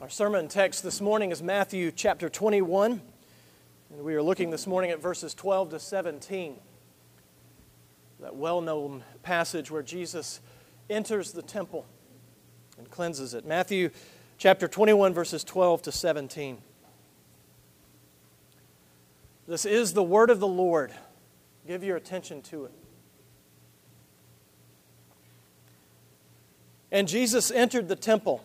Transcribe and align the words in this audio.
Our 0.00 0.08
sermon 0.08 0.46
text 0.46 0.84
this 0.84 1.00
morning 1.00 1.32
is 1.32 1.42
Matthew 1.42 1.90
chapter 1.90 2.28
21, 2.28 3.02
and 3.90 4.04
we 4.04 4.14
are 4.14 4.22
looking 4.22 4.50
this 4.50 4.64
morning 4.64 4.92
at 4.92 5.02
verses 5.02 5.34
12 5.34 5.70
to 5.70 5.80
17. 5.80 6.54
That 8.20 8.36
well 8.36 8.60
known 8.60 9.02
passage 9.24 9.72
where 9.72 9.82
Jesus 9.82 10.40
enters 10.88 11.32
the 11.32 11.42
temple 11.42 11.84
and 12.78 12.88
cleanses 12.88 13.34
it. 13.34 13.44
Matthew 13.44 13.90
chapter 14.38 14.68
21, 14.68 15.14
verses 15.14 15.42
12 15.42 15.82
to 15.82 15.90
17. 15.90 16.58
This 19.48 19.64
is 19.64 19.94
the 19.94 20.04
word 20.04 20.30
of 20.30 20.38
the 20.38 20.46
Lord. 20.46 20.92
Give 21.66 21.82
your 21.82 21.96
attention 21.96 22.40
to 22.42 22.66
it. 22.66 22.72
And 26.92 27.08
Jesus 27.08 27.50
entered 27.50 27.88
the 27.88 27.96
temple 27.96 28.44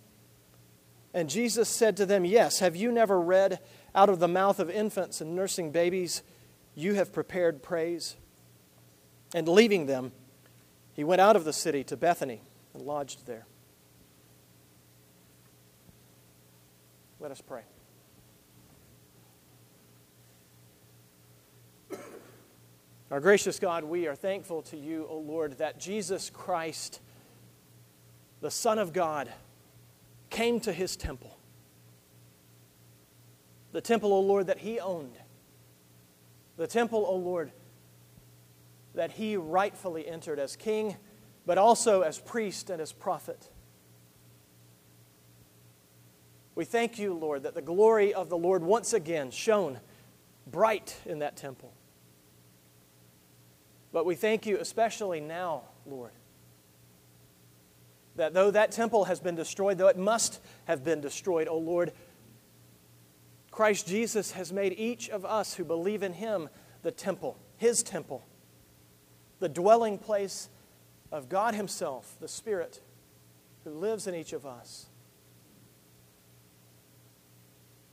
And 1.13 1.29
Jesus 1.29 1.67
said 1.67 1.97
to 1.97 2.05
them, 2.05 2.25
Yes, 2.25 2.59
have 2.59 2.75
you 2.75 2.91
never 2.91 3.19
read, 3.19 3.59
out 3.93 4.09
of 4.09 4.19
the 4.19 4.27
mouth 4.27 4.59
of 4.59 4.69
infants 4.69 5.19
and 5.19 5.35
nursing 5.35 5.71
babies, 5.71 6.23
you 6.75 6.93
have 6.93 7.11
prepared 7.11 7.61
praise? 7.61 8.15
And 9.33 9.47
leaving 9.47 9.85
them, 9.85 10.13
he 10.93 11.03
went 11.03 11.21
out 11.21 11.35
of 11.35 11.43
the 11.43 11.53
city 11.53 11.83
to 11.85 11.97
Bethany 11.97 12.41
and 12.73 12.83
lodged 12.83 13.25
there. 13.25 13.45
Let 17.19 17.31
us 17.31 17.41
pray. 17.41 17.63
Our 23.11 23.19
gracious 23.19 23.59
God, 23.59 23.83
we 23.83 24.07
are 24.07 24.15
thankful 24.15 24.61
to 24.63 24.77
you, 24.77 25.05
O 25.09 25.17
Lord, 25.17 25.57
that 25.57 25.77
Jesus 25.77 26.29
Christ 26.29 27.01
the 28.41 28.51
Son 28.51 28.79
of 28.79 28.91
God, 28.91 29.31
came 30.31 30.59
to 30.61 30.73
his 30.73 30.95
temple. 30.95 31.37
The 33.71 33.81
temple, 33.81 34.11
O 34.13 34.19
Lord, 34.19 34.47
that 34.47 34.57
he 34.57 34.79
owned. 34.79 35.17
The 36.57 36.67
temple, 36.67 37.05
O 37.07 37.15
Lord, 37.15 37.51
that 38.95 39.11
he 39.11 39.37
rightfully 39.37 40.07
entered 40.07 40.39
as 40.39 40.55
king, 40.55 40.97
but 41.45 41.57
also 41.57 42.01
as 42.01 42.19
priest 42.19 42.69
and 42.69 42.81
as 42.81 42.91
prophet. 42.91 43.49
We 46.55 46.65
thank 46.65 46.99
you, 46.99 47.13
Lord, 47.13 47.43
that 47.43 47.55
the 47.55 47.61
glory 47.61 48.13
of 48.13 48.29
the 48.29 48.37
Lord 48.37 48.63
once 48.63 48.93
again 48.93 49.31
shone 49.31 49.79
bright 50.45 50.97
in 51.05 51.19
that 51.19 51.37
temple. 51.37 51.73
But 53.93 54.05
we 54.05 54.15
thank 54.15 54.45
you 54.45 54.57
especially 54.59 55.19
now, 55.21 55.63
Lord, 55.85 56.11
that 58.15 58.33
though 58.33 58.51
that 58.51 58.71
temple 58.71 59.05
has 59.05 59.19
been 59.19 59.35
destroyed, 59.35 59.77
though 59.77 59.87
it 59.87 59.97
must 59.97 60.41
have 60.65 60.83
been 60.83 61.01
destroyed, 61.01 61.47
O 61.47 61.57
Lord, 61.57 61.91
Christ 63.51 63.87
Jesus 63.87 64.31
has 64.31 64.51
made 64.51 64.73
each 64.77 65.09
of 65.09 65.25
us 65.25 65.55
who 65.55 65.63
believe 65.63 66.03
in 66.03 66.13
Him 66.13 66.49
the 66.83 66.91
temple, 66.91 67.37
His 67.57 67.83
temple, 67.83 68.23
the 69.39 69.49
dwelling 69.49 69.97
place 69.97 70.49
of 71.11 71.29
God 71.29 71.55
Himself, 71.55 72.15
the 72.19 72.27
Spirit 72.27 72.81
who 73.63 73.71
lives 73.71 74.07
in 74.07 74.15
each 74.15 74.33
of 74.33 74.45
us. 74.45 74.87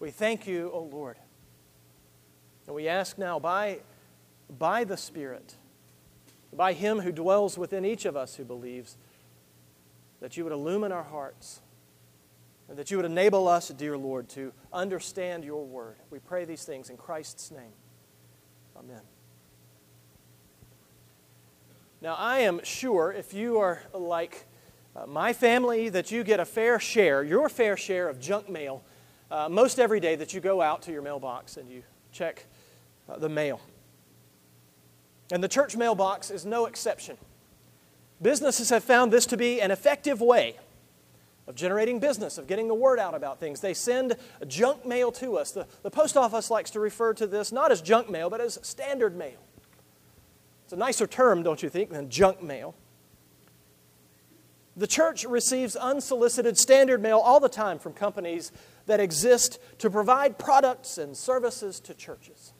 We 0.01 0.11
thank 0.11 0.47
you, 0.47 0.71
O 0.73 0.83
Lord. 0.83 1.17
And 2.67 2.77
we 2.77 2.87
ask 2.87 3.19
now 3.19 3.39
by, 3.39 3.81
by 4.59 4.85
the 4.85 4.97
Spirit, 4.97 5.55
by 6.53 6.73
Him 6.73 7.01
who 7.01 7.11
dwells 7.11 7.59
within 7.59 7.85
each 7.85 8.05
of 8.05 8.17
us 8.17 8.37
who 8.37 8.45
believes, 8.45 8.97
that 10.21 10.37
you 10.37 10.45
would 10.45 10.53
illumine 10.53 10.93
our 10.93 11.03
hearts 11.03 11.61
and 12.69 12.77
that 12.77 12.91
you 12.91 12.97
would 12.99 13.07
enable 13.07 13.49
us, 13.49 13.69
dear 13.69 13.97
Lord, 13.97 14.29
to 14.31 14.53
understand 14.73 15.45
your 15.45 15.65
word. 15.65 15.97
We 16.11 16.19
pray 16.19 16.45
these 16.45 16.65
things 16.65 16.91
in 16.91 16.97
Christ's 16.97 17.51
name. 17.51 17.73
Amen. 18.77 19.01
Now, 22.01 22.15
I 22.15 22.41
am 22.41 22.61
sure 22.63 23.13
if 23.13 23.33
you 23.33 23.59
are 23.59 23.83
like 23.93 24.47
uh, 24.95 25.07
my 25.07 25.33
family, 25.33 25.89
that 25.89 26.11
you 26.11 26.25
get 26.25 26.41
a 26.41 26.45
fair 26.45 26.79
share, 26.81 27.23
your 27.23 27.49
fair 27.49 27.77
share 27.77 28.09
of 28.09 28.21
junk 28.21 28.49
mail 28.49 28.83
uh, 29.31 29.49
most 29.49 29.79
every 29.79 30.01
day 30.01 30.17
that 30.17 30.35
you 30.35 30.41
go 30.41 30.61
out 30.61 30.83
to 30.83 30.93
your 30.93 31.03
mailbox 31.03 31.57
and 31.57 31.69
you 31.69 31.83
check 32.13 32.47
uh, 33.09 33.19
the 33.19 33.29
mail. 33.29 33.61
And 35.31 35.45
the 35.45 35.49
church 35.49 35.77
mailbox 35.77 36.31
is 36.31 36.45
no 36.45 36.67
exception. 36.67 37.17
Businesses 38.21 38.71
have 38.71 38.83
found 38.83 39.13
this 39.13 39.27
to 39.27 39.37
be 39.37 39.61
an 39.61 39.71
effective 39.71 40.21
way 40.21 40.57
of 41.47 41.55
generating 41.55 41.99
business, 41.99 42.37
of 42.37 42.47
getting 42.47 42.69
the 42.69 42.75
word 42.75 42.99
out 42.99 43.15
about 43.15 43.41
things. 43.41 43.61
They 43.61 43.75
send 43.75 44.17
junk 44.47 44.85
mail 44.85 45.11
to 45.13 45.39
us. 45.39 45.53
The, 45.53 45.67
the 45.83 45.91
post 45.91 46.17
office 46.17 46.51
likes 46.51 46.71
to 46.73 46.81
refer 46.81 47.15
to 47.15 47.27
this 47.27 47.53
not 47.53 47.73
as 47.73 47.81
junk 47.81 48.11
mail, 48.11 48.29
but 48.29 48.41
as 48.41 48.59
standard 48.63 49.17
mail. 49.17 49.39
It's 50.65 50.73
a 50.75 50.77
nicer 50.77 51.07
term, 51.07 51.43
don't 51.43 51.63
you 51.63 51.71
think, 51.71 51.91
than 51.91 52.11
junk 52.11 52.43
mail. 52.43 52.75
The 54.77 54.87
church 54.87 55.25
receives 55.25 55.75
unsolicited 55.75 56.59
standard 56.59 57.01
mail 57.01 57.19
all 57.19 57.41
the 57.41 57.49
time 57.49 57.79
from 57.79 57.95
companies 57.95 58.53
that 58.87 59.01
exist 59.01 59.59
to 59.79 59.89
provide 59.89 60.39
products 60.39 60.99
and 60.99 61.17
services 61.17 61.81
to 61.81 61.95
churches. 61.95 62.53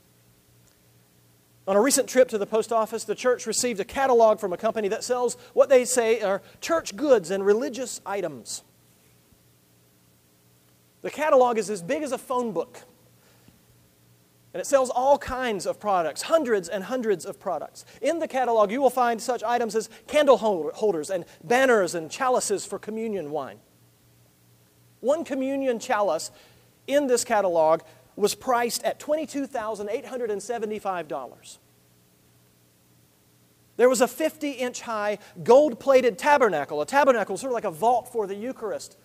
On 1.69 1.77
a 1.77 1.81
recent 1.83 2.09
trip 2.09 2.31
to 2.31 2.39
the 2.39 2.47
post 2.47 2.73
office, 2.73 3.05
the 3.05 3.15
church 3.15 3.47
received 3.47 3.79
a 3.79 3.85
catalog 3.85 4.41
from 4.41 4.55
a 4.55 4.57
company 4.57 4.89
that 4.89 5.05
sells 5.05 5.37
what 5.53 5.69
they 5.69 5.85
say 5.85 6.23
are 6.23 6.41
church 6.63 6.97
goods 6.97 7.31
and 7.31 7.45
religious 7.45 8.01
items. 8.07 8.63
The 11.03 11.11
catalog 11.11 11.59
is 11.59 11.69
as 11.69 11.83
big 11.83 12.03
as 12.03 12.11
a 12.11 12.17
phone 12.17 12.53
book. 12.53 12.85
And 14.55 14.63
it 14.63 14.65
sells 14.65 14.89
all 14.89 15.19
kinds 15.19 15.67
of 15.67 15.79
products, 15.79 16.23
hundreds 16.23 16.71
and 16.71 16.85
hundreds 16.85 17.27
of 17.27 17.39
products. 17.39 17.85
In 18.01 18.19
the 18.19 18.27
catalog, 18.27 18.71
you 18.71 18.81
will 18.81 18.89
find 18.89 19.21
such 19.21 19.43
items 19.43 19.77
as 19.77 19.91
candle 20.07 20.39
holders 20.39 21.11
and 21.11 21.27
banners 21.45 21.95
and 21.95 22.11
chalices 22.11 22.65
for 22.65 22.79
communion 22.79 23.31
wine. 23.31 23.59
One 25.01 25.23
communion 25.23 25.79
chalice 25.79 26.31
in 26.87 27.09
this 27.09 27.25
catalog 27.25 27.83
was 28.19 28.35
priced 28.35 28.83
at 28.83 28.99
$22,875. 28.99 31.59
There 33.77 33.89
was 33.89 34.01
a 34.01 34.09
50 34.09 34.51
inch 34.51 34.81
high 34.81 35.19
gold 35.45 35.79
plated 35.79 36.19
tabernacle, 36.19 36.83
a 36.83 36.87
tabernacle, 36.87 37.37
sort 37.37 37.53
of 37.53 37.55
like 37.55 37.65
a 37.65 37.71
vault 37.71 38.13
for 38.13 38.27
the 38.27 38.35
Eucharist, 38.35 38.97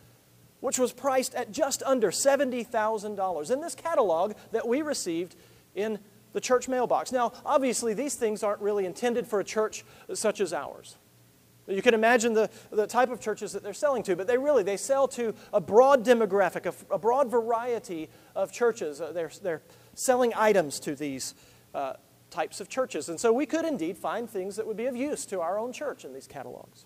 which 0.61 0.79
was 0.79 0.91
priced 0.91 1.35
at 1.35 1.51
just 1.51 1.83
under 1.83 2.09
$70,000 2.09 3.51
in 3.51 3.61
this 3.61 3.75
catalog 3.75 4.33
that 4.51 4.67
we 4.67 4.81
received 4.81 5.35
in 5.75 5.99
the 6.31 6.41
church 6.41 6.67
mailbox. 6.67 7.11
Now, 7.11 7.33
obviously, 7.45 7.93
these 7.93 8.15
things 8.15 8.41
aren't 8.41 8.61
really 8.61 8.87
intended 8.87 9.27
for 9.27 9.39
a 9.39 9.43
church 9.43 9.85
such 10.15 10.41
as 10.41 10.53
ours. 10.53 10.97
You 11.67 11.81
can 11.81 11.93
imagine 11.93 12.33
the, 12.33 12.49
the 12.71 12.87
type 12.87 13.09
of 13.09 13.21
churches 13.21 13.53
that 13.53 13.63
they're 13.63 13.73
selling 13.73 14.03
to, 14.03 14.15
but 14.15 14.27
they 14.27 14.37
really 14.37 14.63
they 14.63 14.75
sell 14.77 15.07
to 15.09 15.33
a 15.53 15.61
broad 15.61 16.05
demographic, 16.05 16.65
a, 16.65 16.93
a 16.93 16.99
broad 16.99 17.31
variety 17.31 18.09
of 18.35 18.51
churches. 18.51 18.99
Uh, 18.99 19.13
they're, 19.13 19.31
they're 19.41 19.61
selling 19.95 20.33
items 20.35 20.79
to 20.81 20.95
these 20.95 21.35
uh, 21.73 21.93
types 22.29 22.59
of 22.59 22.67
churches. 22.67 23.07
And 23.07 23.19
so 23.19 23.31
we 23.31 23.45
could 23.45 23.63
indeed 23.63 23.97
find 23.97 24.29
things 24.29 24.57
that 24.57 24.67
would 24.67 24.75
be 24.75 24.87
of 24.87 24.95
use 24.95 25.25
to 25.27 25.39
our 25.39 25.57
own 25.57 25.71
church 25.71 26.03
in 26.03 26.13
these 26.13 26.27
catalogs. 26.27 26.85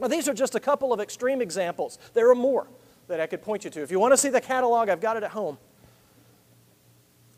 Now, 0.00 0.08
these 0.08 0.28
are 0.28 0.34
just 0.34 0.54
a 0.54 0.60
couple 0.60 0.92
of 0.92 0.98
extreme 0.98 1.40
examples. 1.40 1.98
There 2.14 2.30
are 2.30 2.34
more 2.34 2.68
that 3.06 3.20
I 3.20 3.26
could 3.26 3.42
point 3.42 3.64
you 3.64 3.70
to. 3.70 3.82
If 3.82 3.90
you 3.90 4.00
want 4.00 4.12
to 4.12 4.16
see 4.16 4.30
the 4.30 4.40
catalog, 4.40 4.88
I've 4.88 5.00
got 5.00 5.16
it 5.16 5.22
at 5.22 5.32
home. 5.32 5.58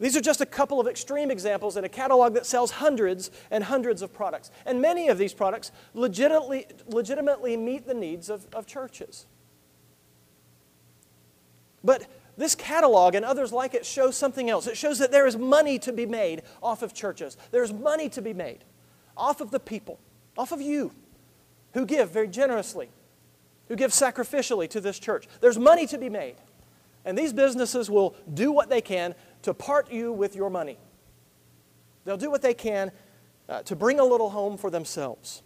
These 0.02 0.16
are 0.16 0.20
just 0.20 0.40
a 0.40 0.46
couple 0.46 0.80
of 0.80 0.86
extreme 0.86 1.30
examples 1.30 1.76
in 1.76 1.84
a 1.84 1.88
catalog 1.88 2.34
that 2.34 2.44
sells 2.44 2.72
hundreds 2.72 3.30
and 3.50 3.64
hundreds 3.64 4.02
of 4.02 4.12
products. 4.12 4.50
And 4.66 4.82
many 4.82 5.08
of 5.08 5.16
these 5.16 5.32
products 5.32 5.72
legitimately, 5.94 6.66
legitimately 6.88 7.56
meet 7.56 7.86
the 7.86 7.94
needs 7.94 8.28
of, 8.28 8.46
of 8.52 8.66
churches. 8.66 9.26
But 11.84 12.06
this 12.36 12.54
catalog 12.54 13.14
and 13.14 13.24
others 13.24 13.52
like 13.52 13.74
it 13.74 13.86
show 13.86 14.10
something 14.10 14.50
else. 14.50 14.66
It 14.66 14.76
shows 14.76 14.98
that 14.98 15.12
there 15.12 15.26
is 15.26 15.38
money 15.38 15.78
to 15.78 15.92
be 15.92 16.04
made 16.04 16.42
off 16.62 16.82
of 16.82 16.92
churches. 16.92 17.36
There's 17.50 17.72
money 17.72 18.08
to 18.10 18.20
be 18.20 18.34
made 18.34 18.64
off 19.16 19.40
of 19.40 19.50
the 19.50 19.60
people, 19.60 19.98
off 20.36 20.52
of 20.52 20.60
you, 20.60 20.92
who 21.74 21.86
give 21.86 22.10
very 22.10 22.28
generously 22.28 22.90
who 23.72 23.76
give 23.76 23.90
sacrificially 23.90 24.68
to 24.68 24.82
this 24.82 24.98
church. 24.98 25.26
There's 25.40 25.58
money 25.58 25.86
to 25.86 25.96
be 25.96 26.10
made. 26.10 26.34
And 27.06 27.16
these 27.16 27.32
businesses 27.32 27.90
will 27.90 28.14
do 28.34 28.52
what 28.52 28.68
they 28.68 28.82
can 28.82 29.14
to 29.42 29.54
part 29.54 29.90
you 29.90 30.12
with 30.12 30.34
your 30.34 30.50
money. 30.50 30.78
They'll 32.04 32.16
do 32.16 32.30
what 32.30 32.42
they 32.42 32.54
can 32.54 32.92
uh, 33.48 33.62
to 33.62 33.76
bring 33.76 34.00
a 34.00 34.04
little 34.04 34.30
home 34.30 34.56
for 34.56 34.70
themselves. 34.70 35.42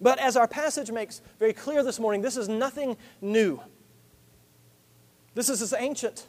But 0.00 0.18
as 0.18 0.36
our 0.36 0.48
passage 0.48 0.90
makes 0.90 1.20
very 1.38 1.52
clear 1.52 1.82
this 1.82 2.00
morning, 2.00 2.22
this 2.22 2.36
is 2.36 2.48
nothing 2.48 2.96
new. 3.20 3.60
This 5.34 5.48
is 5.48 5.62
as 5.62 5.72
ancient 5.72 6.26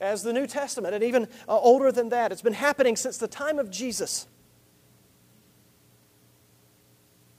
as 0.00 0.22
the 0.22 0.32
New 0.32 0.46
Testament 0.46 0.94
and 0.94 1.04
even 1.04 1.24
uh, 1.48 1.58
older 1.58 1.92
than 1.92 2.08
that. 2.10 2.32
It's 2.32 2.42
been 2.42 2.52
happening 2.52 2.96
since 2.96 3.18
the 3.18 3.28
time 3.28 3.58
of 3.58 3.70
Jesus. 3.70 4.26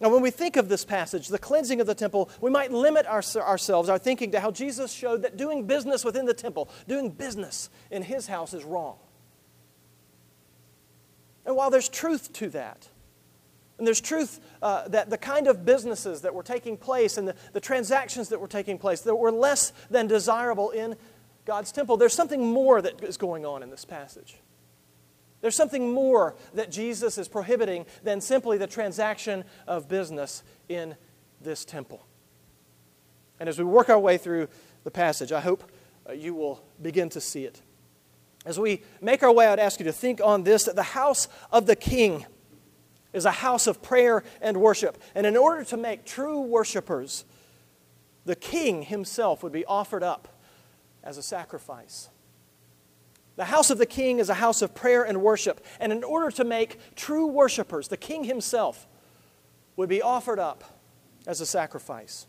Now, 0.01 0.09
when 0.09 0.24
we 0.24 0.31
think 0.31 0.57
of 0.57 0.68
this 0.68 0.83
passage, 0.83 1.27
the 1.27 1.38
cleansing 1.38 1.80
of 1.80 1.86
the 1.86 1.94
temple, 1.94 2.31
we 2.42 2.50
might 2.50 2.71
limit 2.71 3.06
our, 3.06 3.21
ourselves, 3.36 3.88
our 3.88 4.00
thinking, 4.00 4.31
to 4.31 4.39
how 4.39 4.50
Jesus 4.50 4.92
showed 4.92 5.21
that 5.21 5.38
doing 5.38 5.68
business 5.68 6.03
within 6.03 6.25
the 6.25 6.33
temple, 6.33 6.69
doing 6.88 7.12
business 7.12 7.69
in 7.92 8.01
his 8.01 8.25
house, 8.25 8.56
is 8.56 8.63
wrong. 8.63 8.98
And 11.45 11.56
while 11.56 11.69
there's 11.69 11.88
truth 11.88 12.33
to 12.33 12.50
that, 12.50 12.89
and 13.77 13.86
there's 13.86 14.01
truth 14.01 14.39
uh, 14.63 14.88
that 14.88 15.12
the 15.12 15.19
kind 15.19 15.48
of 15.48 15.65
businesses 15.65 16.21
that 16.21 16.33
were 16.33 16.44
taking 16.44 16.77
place 16.77 17.18
and 17.18 17.27
the, 17.27 17.36
the 17.53 17.59
transactions 17.59 18.30
that 18.30 18.39
were 18.39 18.48
taking 18.48 18.80
place 18.80 19.01
that 19.01 19.15
were 19.15 19.31
less 19.31 19.71
than 19.92 20.07
desirable 20.07 20.71
in 20.71 20.95
God's 21.45 21.71
temple, 21.71 21.98
there's 21.98 22.13
something 22.13 22.44
more 22.44 22.81
that 22.81 23.03
is 23.03 23.18
going 23.18 23.45
on 23.45 23.62
in 23.62 23.69
this 23.69 23.86
passage. 23.86 24.38
There's 25.42 25.56
something 25.56 25.92
more 25.92 26.36
that 26.54 26.72
Jesus 26.72 27.18
is 27.18 27.28
prohibiting 27.28 27.86
than 28.04 28.22
simply 28.22 28.58
the 28.58 28.68
transaction 28.68 29.44
of 29.68 29.88
business 29.88 30.44
in 30.70 30.96
this 31.42 31.66
temple. 31.66 32.06
And 33.40 33.50
as 33.50 33.58
we 33.58 33.66
work 33.66 33.90
our 33.90 34.00
way 34.00 34.18
through 34.18 34.48
the 34.84 34.92
passage, 34.92 35.32
I 35.32 35.40
hope 35.40 35.70
uh, 36.08 36.14
you 36.14 36.36
will 36.36 36.64
begin 36.82 37.10
to 37.10 37.22
see 37.22 37.46
it. 37.46 37.62
As 38.46 38.60
we 38.60 38.84
make 39.02 39.24
our 39.24 39.32
way, 39.32 39.48
I'd 39.48 39.60
ask 39.60 39.80
you 39.80 39.86
to 39.86 39.92
think 39.92 40.22
on 40.24 40.44
this 40.44 40.66
that 40.66 40.76
the 40.76 40.84
house 40.84 41.28
of 41.52 41.66
the 41.66 41.76
king 41.76 42.26
is 43.14 43.26
a 43.26 43.32
house 43.32 43.68
of 43.68 43.82
prayer 43.82 44.24
and 44.42 44.58
worship. 44.58 45.02
And 45.16 45.26
in 45.26 45.36
order 45.36 45.64
to 45.66 45.78
make 45.78 46.06
true 46.06 46.42
worshipers, 46.42 47.26
the 48.26 48.36
king 48.36 48.84
himself 48.84 49.44
would 49.44 49.52
be 49.52 49.66
offered 49.66 50.04
up 50.04 50.28
as 51.04 51.18
a 51.18 51.24
sacrifice. 51.24 52.10
The 53.36 53.45
house 53.45 53.69
of 53.69 53.78
the 53.78 53.86
king 53.86 54.19
is 54.19 54.30
a 54.30 54.36
house 54.36 54.62
of 54.62 54.75
prayer 54.75 55.04
and 55.04 55.22
worship. 55.22 55.66
And 55.80 55.92
in 55.92 56.04
order 56.04 56.31
to 56.31 56.44
make 56.44 56.95
true 56.95 57.28
worshipers, 57.28 57.88
the 57.88 57.98
king 57.98 58.25
himself 58.25 58.88
would 59.75 59.89
be 59.89 60.01
offered 60.01 60.39
up 60.39 60.63
as 61.25 61.42
a 61.42 61.45
sacrifice. 61.45 62.28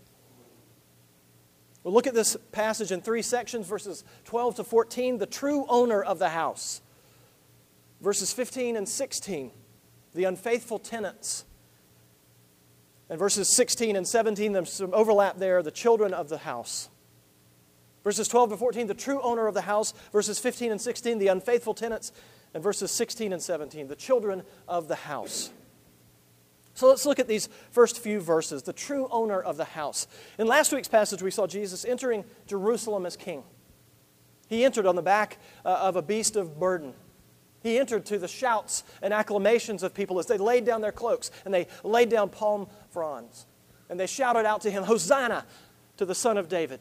We'll 1.82 1.94
look 1.94 2.06
at 2.06 2.14
this 2.14 2.36
passage 2.52 2.92
in 2.92 3.00
three 3.00 3.22
sections 3.22 3.66
verses 3.66 4.04
12 4.24 4.56
to 4.56 4.64
14, 4.64 5.18
the 5.18 5.26
true 5.26 5.66
owner 5.68 6.02
of 6.02 6.18
the 6.18 6.28
house. 6.28 6.80
Verses 8.00 8.32
15 8.32 8.76
and 8.76 8.88
16, 8.88 9.50
the 10.14 10.24
unfaithful 10.24 10.78
tenants. 10.78 11.44
And 13.08 13.18
verses 13.18 13.54
16 13.54 13.96
and 13.96 14.06
17, 14.06 14.52
there's 14.52 14.72
some 14.72 14.94
overlap 14.94 15.38
there, 15.38 15.62
the 15.62 15.70
children 15.70 16.14
of 16.14 16.28
the 16.28 16.38
house. 16.38 16.88
Verses 18.04 18.26
12 18.28 18.50
to 18.50 18.56
14, 18.56 18.86
the 18.86 18.94
true 18.94 19.20
owner 19.22 19.46
of 19.46 19.54
the 19.54 19.62
house. 19.62 19.94
Verses 20.12 20.38
15 20.38 20.72
and 20.72 20.80
16, 20.80 21.18
the 21.18 21.28
unfaithful 21.28 21.74
tenants. 21.74 22.12
And 22.54 22.62
verses 22.62 22.90
16 22.90 23.32
and 23.32 23.42
17, 23.42 23.88
the 23.88 23.96
children 23.96 24.42
of 24.68 24.88
the 24.88 24.94
house. 24.94 25.50
So 26.74 26.88
let's 26.88 27.06
look 27.06 27.18
at 27.18 27.28
these 27.28 27.48
first 27.70 27.98
few 27.98 28.20
verses, 28.20 28.62
the 28.62 28.72
true 28.72 29.06
owner 29.10 29.40
of 29.40 29.56
the 29.56 29.64
house. 29.64 30.06
In 30.38 30.46
last 30.46 30.72
week's 30.72 30.88
passage, 30.88 31.22
we 31.22 31.30
saw 31.30 31.46
Jesus 31.46 31.84
entering 31.84 32.24
Jerusalem 32.46 33.06
as 33.06 33.16
king. 33.16 33.44
He 34.48 34.64
entered 34.64 34.86
on 34.86 34.96
the 34.96 35.02
back 35.02 35.38
uh, 35.64 35.78
of 35.82 35.96
a 35.96 36.02
beast 36.02 36.36
of 36.36 36.58
burden. 36.58 36.94
He 37.62 37.78
entered 37.78 38.04
to 38.06 38.18
the 38.18 38.28
shouts 38.28 38.84
and 39.00 39.14
acclamations 39.14 39.82
of 39.82 39.94
people 39.94 40.18
as 40.18 40.26
they 40.26 40.38
laid 40.38 40.64
down 40.64 40.80
their 40.80 40.92
cloaks 40.92 41.30
and 41.44 41.54
they 41.54 41.68
laid 41.84 42.08
down 42.08 42.28
palm 42.28 42.66
fronds. 42.90 43.46
And 43.88 44.00
they 44.00 44.06
shouted 44.06 44.46
out 44.46 44.62
to 44.62 44.70
him, 44.70 44.84
Hosanna 44.84 45.46
to 45.98 46.04
the 46.04 46.14
Son 46.14 46.36
of 46.36 46.48
David. 46.48 46.80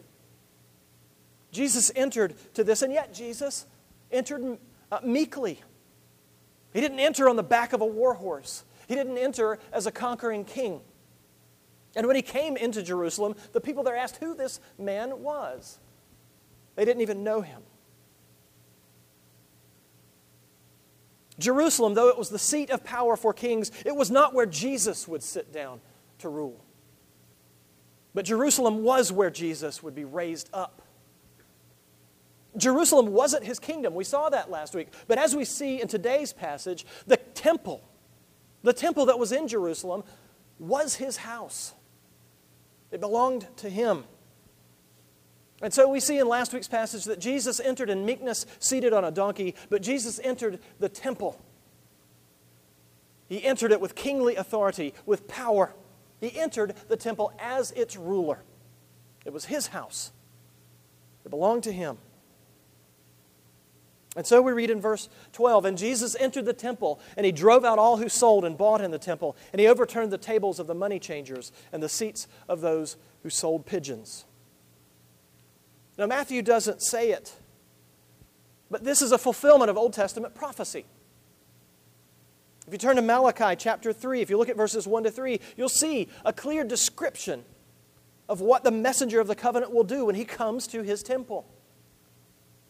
Jesus 1.52 1.92
entered 1.96 2.36
to 2.54 2.64
this, 2.64 2.82
and 2.82 2.94
yet 2.94 3.14
Jesus 3.14 3.66
entered 4.12 4.58
uh, 4.92 5.00
meekly. 5.04 5.62
He 6.74 6.82
didn't 6.82 7.00
enter 7.00 7.28
on 7.28 7.36
the 7.36 7.44
back 7.44 7.74
of 7.74 7.82
a 7.82 7.86
war 7.86 8.14
horse, 8.14 8.64
he 8.88 8.96
didn't 8.96 9.18
enter 9.18 9.60
as 9.72 9.86
a 9.86 9.92
conquering 9.92 10.46
king. 10.46 10.82
And 11.94 12.08
when 12.08 12.16
he 12.16 12.22
came 12.22 12.56
into 12.56 12.82
Jerusalem, 12.82 13.36
the 13.52 13.60
people 13.60 13.84
there 13.84 13.98
asked 13.98 14.18
who 14.18 14.34
this 14.34 14.62
man 14.80 15.22
was. 15.22 15.78
They 16.76 16.86
didn't 16.86 17.02
even 17.02 17.24
know 17.24 17.42
him. 17.42 17.64
Jerusalem, 21.38 21.96
though 21.96 22.08
it 22.08 22.18
was 22.18 22.30
the 22.30 22.40
seat 22.40 22.70
of 22.70 22.84
power 22.84 23.18
for 23.18 23.34
kings, 23.34 23.72
it 23.86 23.96
was 23.96 24.10
not 24.10 24.34
where 24.34 24.46
Jesus 24.46 25.08
would 25.08 25.24
sit 25.24 25.52
down 25.52 25.82
to 26.20 26.30
rule. 26.30 26.64
But 28.14 28.26
Jerusalem 28.26 28.84
was 28.84 29.12
where 29.12 29.30
Jesus 29.30 29.84
would 29.84 29.96
be 29.96 30.06
raised 30.06 30.50
up 30.54 30.82
Jerusalem 32.58 33.08
wasn't 33.08 33.44
his 33.44 33.60
kingdom. 33.60 33.96
We 33.96 34.04
saw 34.04 34.30
that 34.30 34.52
last 34.52 34.76
week. 34.76 34.90
But 35.08 35.18
as 35.18 35.36
we 35.36 35.46
see 35.46 35.82
in 35.82 35.88
today's 35.88 36.34
passage, 36.34 36.86
the 37.08 37.18
temple, 37.18 37.82
the 38.64 38.74
temple 38.74 39.06
that 39.08 39.18
was 39.18 39.32
in 39.32 39.48
Jerusalem, 39.48 40.04
was 40.60 40.96
his 40.96 41.18
house. 41.18 41.74
It 42.92 43.00
belonged 43.00 43.48
to 43.58 43.70
him. 43.70 44.04
And 45.62 45.74
so 45.74 45.88
we 45.88 46.00
see 46.00 46.18
in 46.18 46.28
last 46.28 46.54
week's 46.54 46.68
passage 46.68 47.06
that 47.06 47.20
Jesus 47.20 47.60
entered 47.60 47.90
in 47.90 48.06
meekness, 48.06 48.46
seated 48.60 48.94
on 48.94 49.06
a 49.06 49.12
donkey, 49.12 49.56
but 49.70 49.82
Jesus 49.82 50.20
entered 50.24 50.60
the 50.80 50.90
temple. 50.90 51.40
He 53.30 53.46
entered 53.46 53.72
it 53.72 53.80
with 53.80 53.96
kingly 53.96 54.36
authority, 54.36 54.94
with 55.06 55.28
power. 55.28 55.74
He 56.20 56.38
entered 56.38 56.76
the 56.90 56.98
temple 56.98 57.32
as 57.40 57.72
its 57.72 57.96
ruler. 57.96 58.44
It 59.24 59.32
was 59.32 59.46
his 59.46 59.68
house, 59.68 60.12
it 61.24 61.30
belonged 61.30 61.64
to 61.64 61.72
him. 61.72 61.98
And 64.16 64.28
so 64.28 64.42
we 64.42 64.52
read 64.52 64.70
in 64.70 64.82
verse 64.82 65.08
12 65.34 65.66
And 65.66 65.78
Jesus 65.78 66.16
entered 66.20 66.46
the 66.46 66.54
temple, 66.54 67.00
and 67.16 67.26
he 67.26 67.32
drove 67.32 67.64
out 67.64 67.80
all 67.80 67.98
who 67.98 68.10
sold 68.10 68.44
and 68.44 68.58
bought 68.58 68.82
in 68.82 68.92
the 68.92 69.00
temple, 69.00 69.36
and 69.54 69.60
he 69.60 69.68
overturned 69.68 70.12
the 70.12 70.18
tables 70.18 70.60
of 70.60 70.68
the 70.68 70.76
money 70.76 71.00
changers 71.00 71.52
and 71.72 71.82
the 71.82 71.90
seats 71.90 72.28
of 72.50 72.62
those 72.62 72.98
who 73.24 73.30
sold 73.30 73.66
pigeons. 73.66 74.26
Now, 75.98 76.08
Matthew 76.08 76.42
doesn't 76.42 76.82
say 76.82 77.12
it, 77.12 77.36
but 78.70 78.84
this 78.84 79.02
is 79.02 79.12
a 79.12 79.18
fulfillment 79.18 79.70
of 79.70 79.78
Old 79.78 79.94
Testament 79.94 80.36
prophecy. 80.36 80.86
If 82.68 82.74
you 82.74 82.80
turn 82.80 82.96
to 82.98 83.02
Malachi 83.02 83.56
chapter 83.56 83.92
3, 83.92 84.22
if 84.22 84.30
you 84.30 84.38
look 84.38 84.50
at 84.50 84.56
verses 84.56 84.88
1 84.88 85.04
to 85.04 85.12
3, 85.12 85.40
you'll 85.58 85.70
see 85.70 86.08
a 86.26 86.32
clear 86.32 86.64
description 86.64 87.44
of 88.30 88.40
what 88.40 88.64
the 88.64 88.72
messenger 88.72 89.20
of 89.20 89.28
the 89.28 89.36
covenant 89.36 89.74
will 89.74 89.84
do 89.84 90.06
when 90.06 90.16
he 90.16 90.24
comes 90.24 90.68
to 90.68 90.84
his 90.84 91.04
temple. 91.04 91.46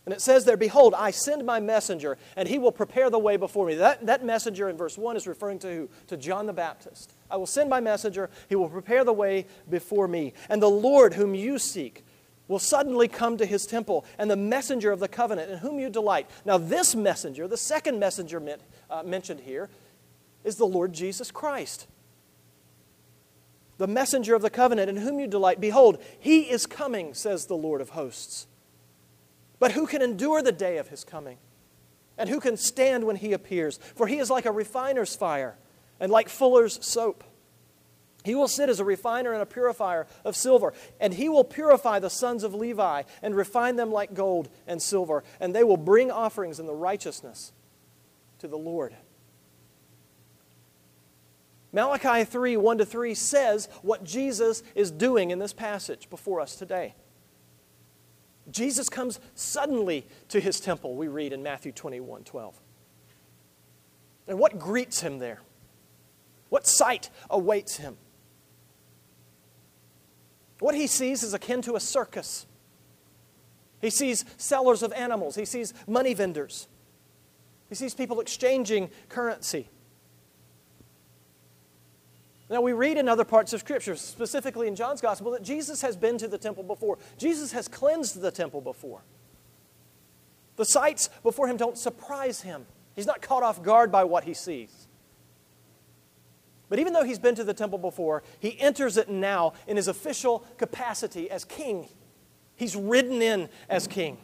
And 0.06 0.14
it 0.14 0.22
says 0.22 0.46
there, 0.46 0.58
Behold, 0.58 0.96
I 0.98 1.12
send 1.12 1.46
my 1.46 1.60
messenger, 1.60 2.18
and 2.36 2.48
he 2.48 2.58
will 2.58 2.72
prepare 2.72 3.10
the 3.10 3.20
way 3.20 3.38
before 3.38 3.68
me. 3.68 3.76
That, 3.76 4.06
that 4.08 4.26
messenger 4.26 4.68
in 4.68 4.78
verse 4.78 4.98
1 4.98 5.16
is 5.16 5.28
referring 5.28 5.60
to 5.60 5.74
who? 5.74 5.90
To 6.08 6.18
John 6.18 6.48
the 6.48 6.54
Baptist. 6.54 7.14
I 7.30 7.38
will 7.38 7.46
send 7.46 7.70
my 7.70 7.80
messenger, 7.80 8.30
he 8.50 8.56
will 8.56 8.70
prepare 8.70 9.04
the 9.04 9.14
way 9.14 9.46
before 9.70 10.08
me. 10.08 10.34
And 10.50 10.62
the 10.62 10.70
Lord 10.70 11.14
whom 11.14 11.36
you 11.36 11.60
seek 11.60 12.04
will 12.48 12.60
suddenly 12.60 13.08
come 13.08 13.38
to 13.38 13.46
his 13.46 13.66
temple, 13.66 14.04
and 14.18 14.30
the 14.30 14.36
messenger 14.36 14.92
of 14.92 15.00
the 15.00 15.08
covenant 15.08 15.52
in 15.52 15.60
whom 15.60 15.80
you 15.80 15.90
delight. 15.90 16.30
Now, 16.46 16.58
this 16.58 16.96
messenger, 16.96 17.48
the 17.48 17.56
second 17.56 18.00
messenger 18.00 18.40
meant, 18.40 18.62
uh, 18.90 19.04
mentioned 19.04 19.42
here, 19.42 19.70
is 20.44 20.56
the 20.56 20.66
Lord 20.66 20.94
Jesus 20.94 21.32
Christ. 21.32 21.88
The 23.78 23.88
messenger 23.88 24.36
of 24.36 24.42
the 24.42 24.50
covenant 24.50 24.90
in 24.90 24.98
whom 24.98 25.20
you 25.20 25.28
delight. 25.28 25.62
Behold, 25.62 26.04
he 26.20 26.42
is 26.42 26.66
coming, 26.66 27.14
says 27.14 27.46
the 27.46 27.56
Lord 27.56 27.82
of 27.82 27.90
hosts. 27.90 28.48
But 29.62 29.74
who 29.74 29.86
can 29.86 30.02
endure 30.02 30.42
the 30.42 30.52
day 30.52 30.80
of 30.80 30.88
his 30.88 31.04
coming? 31.04 31.38
And 32.18 32.28
who 32.28 32.40
can 32.40 32.58
stand 32.58 33.04
when 33.04 33.16
he 33.16 33.32
appears? 33.32 33.78
For 33.78 34.08
he 34.08 34.18
is 34.18 34.32
like 34.32 34.48
a 34.48 34.52
refiner's 34.52 35.16
fire 35.16 35.56
and 36.00 36.12
like 36.12 36.30
fuller's 36.30 36.84
soap. 36.84 37.24
He 38.24 38.34
will 38.34 38.48
sit 38.48 38.70
as 38.70 38.80
a 38.80 38.84
refiner 38.84 39.34
and 39.34 39.42
a 39.42 39.46
purifier 39.46 40.08
of 40.26 40.36
silver, 40.36 40.74
and 41.00 41.14
he 41.14 41.30
will 41.30 41.44
purify 41.44 42.00
the 42.00 42.10
sons 42.10 42.44
of 42.44 42.56
Levi 42.56 43.04
and 43.22 43.36
refine 43.36 43.76
them 43.76 43.92
like 43.92 44.16
gold 44.16 44.50
and 44.66 44.82
silver, 44.82 45.24
and 45.40 45.56
they 45.56 45.64
will 45.64 45.78
bring 45.78 46.10
offerings 46.10 46.60
in 46.60 46.66
the 46.66 46.74
righteousness 46.74 47.54
to 48.40 48.48
the 48.48 48.58
Lord. 48.58 48.96
Malachi 51.72 52.24
3 52.24 52.58
1 52.58 52.78
to 52.80 52.86
3 52.86 53.14
says 53.14 53.70
what 53.84 54.04
Jesus 54.04 54.64
is 54.74 54.90
doing 54.90 55.30
in 55.30 55.38
this 55.38 55.54
passage 55.54 56.10
before 56.10 56.42
us 56.42 56.56
today. 56.56 56.96
Jesus 58.50 58.90
comes 58.90 59.20
suddenly 59.36 60.08
to 60.30 60.40
his 60.40 60.60
temple, 60.60 60.96
we 60.96 61.08
read 61.08 61.34
in 61.34 61.44
Matthew 61.44 61.72
21 61.72 62.24
12. 62.24 62.60
And 64.28 64.40
what 64.40 64.58
greets 64.58 65.02
him 65.02 65.20
there? 65.20 65.42
What 66.50 66.66
sight 66.66 67.10
awaits 67.30 67.78
him? 67.78 67.98
What 70.60 70.76
he 70.76 70.88
sees 70.88 71.24
is 71.24 71.34
akin 71.34 71.62
to 71.64 71.76
a 71.76 71.80
circus. 71.80 72.46
He 73.82 73.90
sees 73.90 74.26
sellers 74.38 74.84
of 74.84 74.94
animals, 74.94 75.36
he 75.36 75.46
sees 75.46 75.74
money 75.88 76.14
vendors, 76.14 76.68
he 77.68 77.76
sees 77.76 77.96
people 77.96 78.20
exchanging 78.20 78.90
currency. 79.10 79.70
Now, 82.52 82.60
we 82.60 82.74
read 82.74 82.98
in 82.98 83.08
other 83.08 83.24
parts 83.24 83.54
of 83.54 83.62
Scripture, 83.62 83.96
specifically 83.96 84.68
in 84.68 84.76
John's 84.76 85.00
Gospel, 85.00 85.32
that 85.32 85.42
Jesus 85.42 85.82
has 85.84 85.96
been 85.96 86.18
to 86.18 86.28
the 86.28 86.38
temple 86.38 86.64
before. 86.64 86.98
Jesus 87.18 87.54
has 87.54 87.70
cleansed 87.70 88.20
the 88.20 88.30
temple 88.30 88.60
before. 88.60 89.04
The 90.58 90.66
sights 90.66 91.10
before 91.24 91.48
him 91.48 91.56
don't 91.56 91.78
surprise 91.78 92.42
him, 92.42 92.66
he's 92.94 93.06
not 93.06 93.22
caught 93.22 93.42
off 93.42 93.64
guard 93.64 93.90
by 93.90 94.04
what 94.04 94.26
he 94.26 94.34
sees. 94.34 94.90
But 96.68 96.80
even 96.80 96.92
though 96.92 97.04
he's 97.04 97.20
been 97.20 97.36
to 97.36 97.44
the 97.46 97.54
temple 97.54 97.80
before, 97.80 98.22
he 98.40 98.60
enters 98.60 98.98
it 98.98 99.10
now 99.10 99.54
in 99.66 99.78
his 99.78 99.88
official 99.88 100.46
capacity 100.58 101.32
as 101.32 101.46
king. 101.46 101.88
He's 102.58 102.76
ridden 102.76 103.22
in 103.22 103.50
as 103.70 103.88
king. 103.88 104.18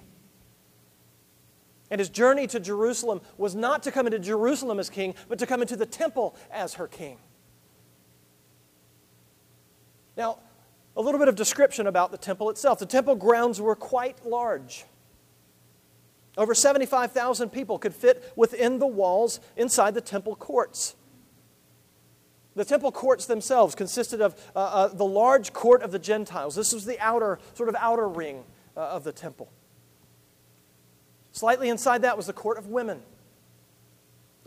And 1.89 1.99
his 1.99 2.09
journey 2.09 2.47
to 2.47 2.59
Jerusalem 2.59 3.21
was 3.37 3.55
not 3.55 3.83
to 3.83 3.91
come 3.91 4.05
into 4.05 4.19
Jerusalem 4.19 4.79
as 4.79 4.89
king, 4.89 5.15
but 5.29 5.39
to 5.39 5.45
come 5.45 5.61
into 5.61 5.77
the 5.77 5.85
temple 5.85 6.35
as 6.51 6.73
her 6.75 6.87
king. 6.87 7.17
Now, 10.17 10.39
a 10.95 11.01
little 11.01 11.19
bit 11.19 11.27
of 11.27 11.35
description 11.35 11.85
about 11.85 12.11
the 12.11 12.17
temple 12.17 12.49
itself. 12.49 12.79
The 12.79 12.87
temple 12.87 13.15
grounds 13.15 13.61
were 13.61 13.75
quite 13.75 14.25
large. 14.25 14.85
Over 16.37 16.55
75,000 16.55 17.49
people 17.49 17.77
could 17.77 17.93
fit 17.93 18.33
within 18.35 18.79
the 18.79 18.87
walls 18.87 19.39
inside 19.55 19.93
the 19.93 20.01
temple 20.01 20.35
courts. 20.35 20.95
The 22.55 22.65
temple 22.65 22.91
courts 22.91 23.27
themselves 23.27 23.75
consisted 23.75 24.19
of 24.19 24.33
uh, 24.55 24.59
uh, 24.59 24.87
the 24.87 25.05
large 25.05 25.53
court 25.53 25.83
of 25.83 25.91
the 25.91 25.99
Gentiles. 25.99 26.55
This 26.55 26.73
was 26.73 26.85
the 26.85 26.99
outer, 26.99 27.37
sort 27.53 27.69
of 27.69 27.75
outer 27.75 28.07
ring 28.07 28.43
uh, 28.75 28.81
of 28.81 29.03
the 29.03 29.11
temple. 29.11 29.51
Slightly 31.31 31.69
inside 31.69 32.01
that 32.01 32.17
was 32.17 32.25
the 32.25 32.33
court 32.33 32.57
of 32.57 32.65
women. 32.65 33.03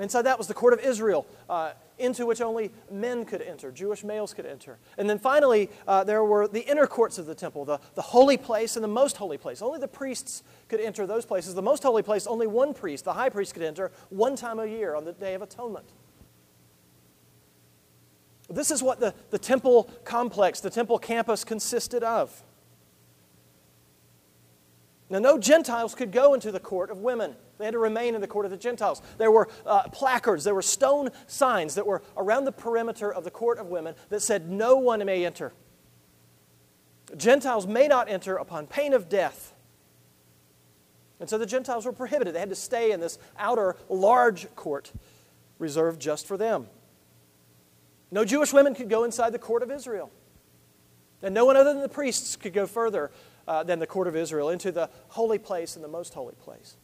Inside 0.01 0.23
that 0.23 0.39
was 0.39 0.47
the 0.47 0.55
court 0.55 0.73
of 0.73 0.81
Israel, 0.81 1.27
uh, 1.49 1.73
into 1.99 2.25
which 2.25 2.41
only 2.41 2.71
men 2.91 3.25
could 3.25 3.43
enter, 3.43 3.71
Jewish 3.71 4.03
males 4.03 4.33
could 4.33 4.47
enter. 4.47 4.79
And 4.97 5.09
then 5.09 5.19
finally, 5.19 5.71
uh, 5.87 6.05
there 6.05 6.25
were 6.25 6.49
the 6.49 6.63
inner 6.63 6.87
courts 6.87 7.19
of 7.19 7.27
the 7.27 7.35
temple, 7.35 7.65
the, 7.65 7.79
the 7.95 8.03
holy 8.03 8.39
place 8.39 8.77
and 8.77 8.83
the 8.83 8.89
most 8.89 9.19
holy 9.19 9.37
place. 9.37 9.61
Only 9.61 9.79
the 9.79 9.89
priests 9.89 10.43
could 10.69 10.81
enter 10.81 11.07
those 11.07 11.27
places. 11.27 11.55
The 11.55 11.63
most 11.63 11.83
holy 11.83 12.03
place, 12.03 12.27
only 12.27 12.47
one 12.47 12.73
priest, 12.73 13.05
the 13.05 13.13
high 13.13 13.29
priest, 13.29 13.55
could 13.55 13.63
enter 13.63 13.93
one 14.09 14.37
time 14.37 14.59
a 14.59 14.67
year 14.67 14.95
on 14.95 15.05
the 15.05 15.13
Day 15.13 15.35
of 15.35 15.43
Atonement. 15.43 15.87
This 18.49 18.71
is 18.71 18.83
what 18.83 18.99
the, 18.99 19.15
the 19.31 19.39
temple 19.39 19.91
complex, 20.05 20.61
the 20.61 20.71
temple 20.71 20.99
campus 20.99 21.45
consisted 21.45 22.03
of. 22.03 22.43
Now, 25.09 25.19
no 25.19 25.39
Gentiles 25.39 25.95
could 25.95 26.13
go 26.13 26.35
into 26.35 26.51
the 26.51 26.61
court 26.61 26.91
of 26.91 26.99
women. 26.99 27.37
They 27.61 27.67
had 27.67 27.73
to 27.73 27.79
remain 27.79 28.15
in 28.15 28.23
the 28.23 28.27
court 28.27 28.47
of 28.47 28.51
the 28.51 28.57
Gentiles. 28.57 29.03
There 29.19 29.31
were 29.31 29.49
uh, 29.67 29.83
placards, 29.91 30.45
there 30.45 30.55
were 30.55 30.63
stone 30.63 31.11
signs 31.27 31.75
that 31.75 31.87
were 31.87 32.03
around 32.17 32.47
the 32.47 32.53
perimeter 32.53 33.13
of 33.13 33.23
the 33.25 33.31
court 33.31 33.59
of 33.59 33.67
women 33.67 33.95
that 34.09 34.21
said, 34.21 34.51
No 34.51 34.77
one 34.77 35.05
may 35.05 35.27
enter. 35.27 35.53
Gentiles 37.17 37.67
may 37.67 37.87
not 37.87 38.09
enter 38.09 38.37
upon 38.37 38.67
pain 38.67 38.95
of 38.95 39.09
death. 39.09 39.53
And 41.19 41.29
so 41.29 41.37
the 41.37 41.47
Gentiles 41.47 41.85
were 41.85 41.93
prohibited. 41.93 42.35
They 42.35 42.41
had 42.41 42.49
to 42.49 42.55
stay 42.55 42.93
in 42.93 43.01
this 43.01 43.19
outer 43.39 43.77
large 43.91 44.53
court 44.57 44.91
reserved 45.59 46.01
just 46.01 46.27
for 46.27 46.39
them. 46.39 46.67
No 48.11 48.25
Jewish 48.25 48.53
women 48.53 48.75
could 48.75 48.89
go 48.89 49.05
inside 49.05 49.31
the 49.31 49.39
court 49.39 49.63
of 49.63 49.71
Israel. 49.71 50.11
And 51.23 51.35
no 51.35 51.45
one 51.45 51.57
other 51.57 51.75
than 51.75 51.83
the 51.83 51.89
priests 51.89 52.37
could 52.37 52.55
go 52.55 52.67
further 52.67 53.11
uh, 53.47 53.63
than 53.63 53.79
the 53.79 53.87
court 53.87 54.09
of 54.09 54.17
Israel 54.17 54.49
into 54.49 54.73
the 54.73 54.89
holy 55.09 55.39
place 55.39 55.77
and 55.77 55.85
the 55.85 55.89
most 55.89 56.15
holy 56.15 56.35
place. 56.35 56.77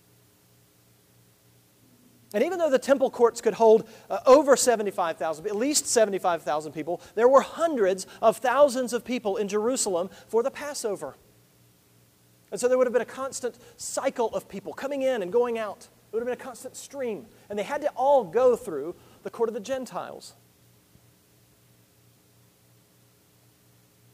And 2.35 2.43
even 2.43 2.59
though 2.59 2.71
the 2.71 2.79
temple 2.79 3.11
courts 3.11 3.41
could 3.41 3.55
hold 3.55 3.89
uh, 4.11 4.19
over 4.27 4.57
75,000, 4.57 5.47
at 5.47 5.57
least 5.57 5.87
75,000 5.87 6.73
people, 6.73 7.01
there 7.15 7.29
were 7.29 7.41
hundreds 7.41 8.07
of 8.21 8.39
thousands 8.39 8.93
of 8.93 9.05
people 9.05 9.37
in 9.37 9.49
Jerusalem 9.49 10.11
for 10.27 10.43
the 10.43 10.51
Passover. 10.51 11.17
And 12.51 12.61
so 12.61 12.69
there 12.69 12.79
would 12.79 12.87
have 12.87 12.93
been 12.93 13.03
a 13.03 13.05
constant 13.05 13.57
cycle 13.77 14.29
of 14.35 14.49
people 14.49 14.73
coming 14.73 15.03
in 15.03 15.23
and 15.23 15.33
going 15.33 15.59
out. 15.59 15.89
It 16.13 16.17
would 16.17 16.21
have 16.21 16.27
been 16.27 16.41
a 16.41 16.45
constant 16.45 16.77
stream. 16.77 17.27
And 17.49 17.59
they 17.59 17.63
had 17.63 17.81
to 17.83 17.89
all 17.91 18.25
go 18.25 18.57
through 18.57 18.97
the 19.23 19.31
court 19.31 19.49
of 19.49 19.55
the 19.55 19.61
Gentiles. 19.61 20.35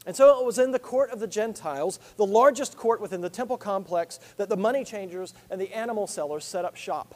And 0.05 0.15
so 0.15 0.39
it 0.39 0.45
was 0.45 0.59
in 0.59 0.71
the 0.71 0.79
court 0.79 1.11
of 1.11 1.19
the 1.19 1.27
Gentiles, 1.27 1.99
the 2.17 2.25
largest 2.25 2.75
court 2.75 2.99
within 2.99 3.21
the 3.21 3.29
temple 3.29 3.57
complex, 3.57 4.19
that 4.37 4.49
the 4.49 4.57
money 4.57 4.83
changers 4.83 5.33
and 5.49 5.61
the 5.61 5.73
animal 5.73 6.07
sellers 6.07 6.43
set 6.43 6.65
up 6.65 6.75
shop. 6.75 7.15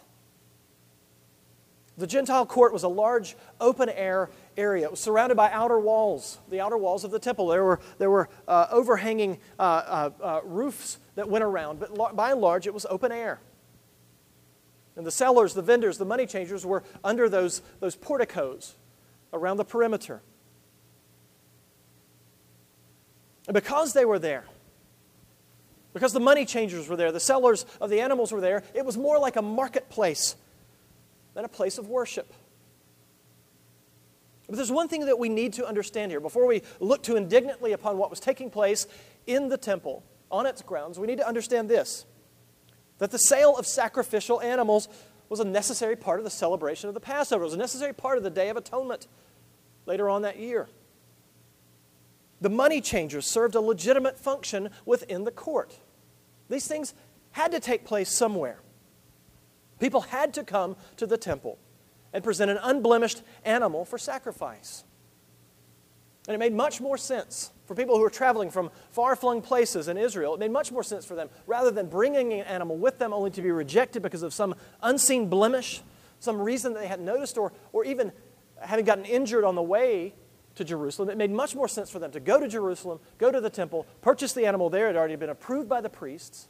The 1.97 2.05
Gentile 2.05 2.45
court 2.45 2.73
was 2.73 2.83
a 2.83 2.87
large 2.87 3.35
open 3.59 3.89
air 3.89 4.29
area. 4.55 4.85
It 4.85 4.91
was 4.91 4.99
surrounded 4.99 5.35
by 5.35 5.49
outer 5.49 5.79
walls, 5.79 6.37
the 6.47 6.61
outer 6.61 6.77
walls 6.77 7.03
of 7.03 7.09
the 7.09 7.17
temple. 7.17 7.47
There 7.47 7.63
were, 7.63 7.79
there 7.97 8.11
were 8.11 8.29
uh, 8.47 8.67
overhanging 8.69 9.39
uh, 9.57 9.61
uh, 9.61 10.09
uh 10.21 10.41
roofs 10.43 10.99
that 11.15 11.27
went 11.27 11.43
around, 11.43 11.79
but 11.79 12.15
by 12.15 12.31
and 12.31 12.41
large, 12.41 12.67
it 12.67 12.73
was 12.73 12.85
open 12.89 13.11
air. 13.11 13.39
And 14.95 15.05
the 15.05 15.11
sellers, 15.11 15.55
the 15.55 15.63
vendors, 15.63 15.97
the 15.97 16.05
money 16.05 16.27
changers 16.27 16.65
were 16.65 16.83
under 17.03 17.29
those, 17.29 17.61
those 17.79 17.95
porticos 17.95 18.75
around 19.33 19.57
the 19.57 19.65
perimeter. 19.65 20.21
And 23.47 23.53
because 23.53 23.93
they 23.93 24.05
were 24.05 24.19
there, 24.19 24.45
because 25.93 26.13
the 26.13 26.19
money 26.19 26.45
changers 26.45 26.87
were 26.87 26.95
there, 26.95 27.11
the 27.11 27.19
sellers 27.19 27.65
of 27.81 27.89
the 27.89 28.01
animals 28.01 28.31
were 28.31 28.41
there, 28.41 28.63
it 28.75 28.85
was 28.85 28.97
more 28.97 29.17
like 29.17 29.35
a 29.35 29.41
marketplace 29.41 30.35
than 31.37 31.45
a 31.45 31.47
place 31.47 31.77
of 31.77 31.87
worship. 31.87 32.33
But 34.47 34.55
there's 34.55 34.71
one 34.71 34.87
thing 34.87 35.05
that 35.05 35.19
we 35.19 35.29
need 35.29 35.53
to 35.53 35.67
understand 35.67 36.11
here 36.11 36.19
before 36.19 36.47
we 36.47 36.63
look 36.79 37.03
too 37.03 37.15
indignantly 37.15 37.73
upon 37.73 37.99
what 37.99 38.09
was 38.09 38.19
taking 38.19 38.49
place 38.49 38.87
in 39.27 39.47
the 39.47 39.57
temple 39.57 40.03
on 40.31 40.47
its 40.47 40.63
grounds. 40.63 40.97
We 40.97 41.05
need 41.05 41.19
to 41.19 41.27
understand 41.27 41.69
this 41.69 42.05
that 42.97 43.11
the 43.11 43.19
sale 43.19 43.55
of 43.55 43.67
sacrificial 43.67 44.41
animals 44.41 44.89
was 45.29 45.39
a 45.39 45.45
necessary 45.45 45.95
part 45.95 46.19
of 46.19 46.23
the 46.23 46.31
celebration 46.31 46.87
of 46.87 46.95
the 46.95 46.99
Passover, 46.99 47.43
it 47.43 47.45
was 47.45 47.53
a 47.53 47.57
necessary 47.57 47.93
part 47.93 48.17
of 48.17 48.23
the 48.23 48.31
Day 48.31 48.49
of 48.49 48.57
Atonement 48.57 49.05
later 49.85 50.09
on 50.09 50.23
that 50.23 50.39
year. 50.39 50.67
The 52.41 52.49
money 52.49 52.81
changers 52.81 53.27
served 53.27 53.53
a 53.53 53.61
legitimate 53.61 54.17
function 54.17 54.71
within 54.87 55.23
the 55.23 55.31
court. 55.31 55.77
These 56.49 56.65
things 56.65 56.95
had 57.29 57.51
to 57.51 57.59
take 57.59 57.85
place 57.85 58.09
somewhere. 58.09 58.57
People 59.79 60.01
had 60.01 60.33
to 60.35 60.43
come 60.43 60.75
to 60.97 61.05
the 61.05 61.17
temple 61.17 61.57
and 62.13 62.23
present 62.23 62.49
an 62.49 62.57
unblemished 62.61 63.21
animal 63.45 63.85
for 63.85 63.97
sacrifice. 63.97 64.83
And 66.27 66.35
it 66.35 66.39
made 66.39 66.53
much 66.53 66.81
more 66.81 66.97
sense 66.97 67.51
for 67.65 67.75
people 67.75 67.95
who 67.95 68.01
were 68.01 68.09
traveling 68.09 68.49
from 68.49 68.69
far 68.91 69.15
flung 69.15 69.41
places 69.41 69.87
in 69.87 69.97
Israel. 69.97 70.33
It 70.33 70.39
made 70.39 70.51
much 70.51 70.71
more 70.71 70.83
sense 70.83 71.05
for 71.05 71.15
them 71.15 71.29
rather 71.45 71.71
than 71.71 71.87
bringing 71.87 72.33
an 72.33 72.45
animal 72.45 72.77
with 72.77 72.99
them 72.99 73.13
only 73.13 73.31
to 73.31 73.41
be 73.41 73.51
rejected 73.51 74.01
because 74.01 74.23
of 74.23 74.33
some 74.33 74.55
unseen 74.81 75.29
blemish, 75.29 75.81
some 76.19 76.41
reason 76.41 76.73
that 76.73 76.81
they 76.81 76.87
hadn't 76.87 77.05
noticed, 77.05 77.37
or, 77.37 77.53
or 77.71 77.85
even 77.85 78.11
having 78.59 78.83
gotten 78.83 79.05
injured 79.05 79.43
on 79.43 79.55
the 79.55 79.61
way 79.61 80.13
to 80.55 80.63
Jerusalem. 80.65 81.09
It 81.09 81.17
made 81.17 81.31
much 81.31 81.55
more 81.55 81.67
sense 81.67 81.89
for 81.89 81.99
them 81.99 82.11
to 82.11 82.19
go 82.19 82.39
to 82.39 82.47
Jerusalem, 82.47 82.99
go 83.17 83.31
to 83.31 83.39
the 83.39 83.49
temple, 83.49 83.85
purchase 84.01 84.33
the 84.33 84.45
animal 84.45 84.69
there. 84.69 84.85
It 84.85 84.89
had 84.89 84.97
already 84.97 85.15
been 85.15 85.29
approved 85.29 85.69
by 85.69 85.81
the 85.81 85.89
priests, 85.89 86.47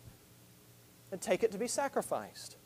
and 1.12 1.22
take 1.22 1.44
it 1.44 1.52
to 1.52 1.58
be 1.58 1.68
sacrificed. 1.68 2.57